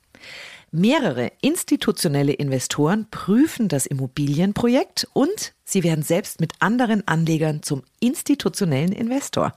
Mehrere 0.70 1.32
institutionelle 1.40 2.34
Investoren 2.34 3.08
prüfen 3.10 3.66
das 3.66 3.86
Immobilienprojekt 3.86 5.08
und 5.14 5.52
sie 5.64 5.82
werden 5.82 6.04
selbst 6.04 6.40
mit 6.40 6.52
anderen 6.60 7.08
Anlegern 7.08 7.64
zum 7.64 7.82
institutionellen 7.98 8.92
Investor. 8.92 9.54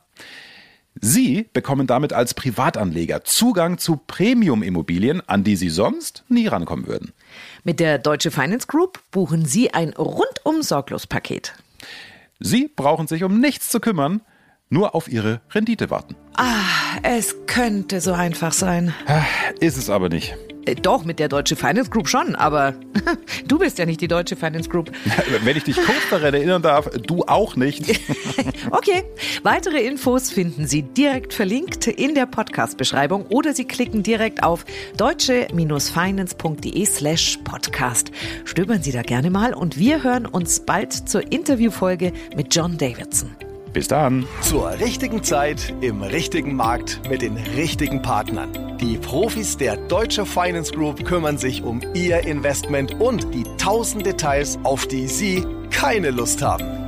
Sie 0.99 1.47
bekommen 1.54 1.88
damit 1.88 2.12
als 2.12 2.34
Privatanleger 2.34 3.23
Zugang 3.23 3.77
zu 3.77 3.97
Premium-Immobilien, 4.08 5.21
an 5.27 5.43
die 5.43 5.56
Sie 5.56 5.69
sonst 5.69 6.23
nie 6.27 6.47
rankommen 6.47 6.88
würden. 6.88 7.13
Mit 7.63 7.80
der 7.80 7.97
Deutsche 7.97 8.32
Finance 8.32 8.67
Group 8.67 8.99
buchen 9.12 9.45
Sie 9.45 9.73
ein 9.73 9.93
rundum 9.93 10.62
sorglos 10.62 11.08
Paket. 11.08 11.54
Sie 12.39 12.69
brauchen 12.75 13.08
sich 13.08 13.23
um 13.23 13.39
nichts 13.39 13.69
zu 13.69 13.80
kümmern, 13.80 14.21
nur 14.69 14.95
auf 14.95 15.08
Ihre 15.08 15.41
Rendite 15.51 15.89
warten. 15.89 16.15
Ah, 16.36 16.97
es 17.04 17.36
könnte 17.45 18.01
so 18.01 18.13
einfach 18.13 18.54
sein. 18.54 18.93
Ah, 19.06 19.23
ist 19.60 19.77
es 19.77 19.89
aber 19.89 20.10
nicht. 20.10 20.36
Äh, 20.65 20.76
doch, 20.76 21.06
mit 21.06 21.19
der 21.19 21.28
Deutsche 21.28 21.56
Finance 21.56 21.89
Group 21.89 22.08
schon, 22.08 22.36
aber 22.36 22.74
du 23.47 23.58
bist 23.60 23.78
ja 23.80 23.86
nicht 23.86 24.02
die 24.02 24.08
Deutsche 24.08 24.36
Finance 24.36 24.69
Group. 24.69 24.91
Wenn 25.43 25.58
ich 25.58 25.63
dich 25.63 25.76
kurz 25.76 26.10
daran 26.10 26.34
erinnern 26.34 26.62
darf, 26.62 26.89
du 26.89 27.24
auch 27.24 27.56
nicht. 27.56 27.89
okay, 28.71 29.04
weitere 29.43 29.82
Infos 29.82 30.32
finden 30.32 30.67
Sie 30.67 30.84
direkt 30.84 31.34
verlinkt 31.34 31.88
in 31.88 32.15
der 32.15 32.26
Podcast-Beschreibung 32.26 33.26
oder 33.28 33.54
Sie 33.54 33.65
klicken 33.65 34.04
direkt 34.04 34.43
auf 34.43 34.65
deutsche-finance.de 34.97 36.86
slash 36.86 37.39
podcast. 37.43 38.12
Stöbern 38.45 38.84
Sie 38.84 38.91
da 38.91 39.02
gerne 39.02 39.30
mal 39.30 39.54
und 39.54 39.78
wir 39.78 40.04
hören 40.04 40.26
uns 40.26 40.62
bald 40.62 40.93
zur 40.93 41.32
Interviewfolge 41.32 42.13
mit 42.36 42.54
John 42.54 42.78
Davidson. 42.78 43.36
Bis 43.73 43.88
dann. 43.88 44.27
Zur 44.41 44.71
richtigen 44.79 45.23
Zeit 45.23 45.73
im 45.81 46.01
richtigen 46.01 46.55
Markt 46.55 47.01
mit 47.10 47.21
den 47.21 47.38
richtigen 47.38 48.01
Partnern. 48.01 48.77
Die 48.79 48.97
Profis 48.97 49.57
der 49.57 49.77
Deutsche 49.77 50.25
Finance 50.25 50.73
Group 50.73 51.05
kümmern 51.05 51.38
sich 51.38 51.63
um 51.63 51.81
Ihr 51.93 52.25
Investment 52.25 52.99
und 52.99 53.34
die 53.34 53.43
tausend 53.57 54.05
Details, 54.05 54.60
auf 54.63 54.88
die 54.88 55.07
Sie 55.07 55.45
keine 55.69 56.12
Lust 56.12 56.41
haben. 56.41 56.80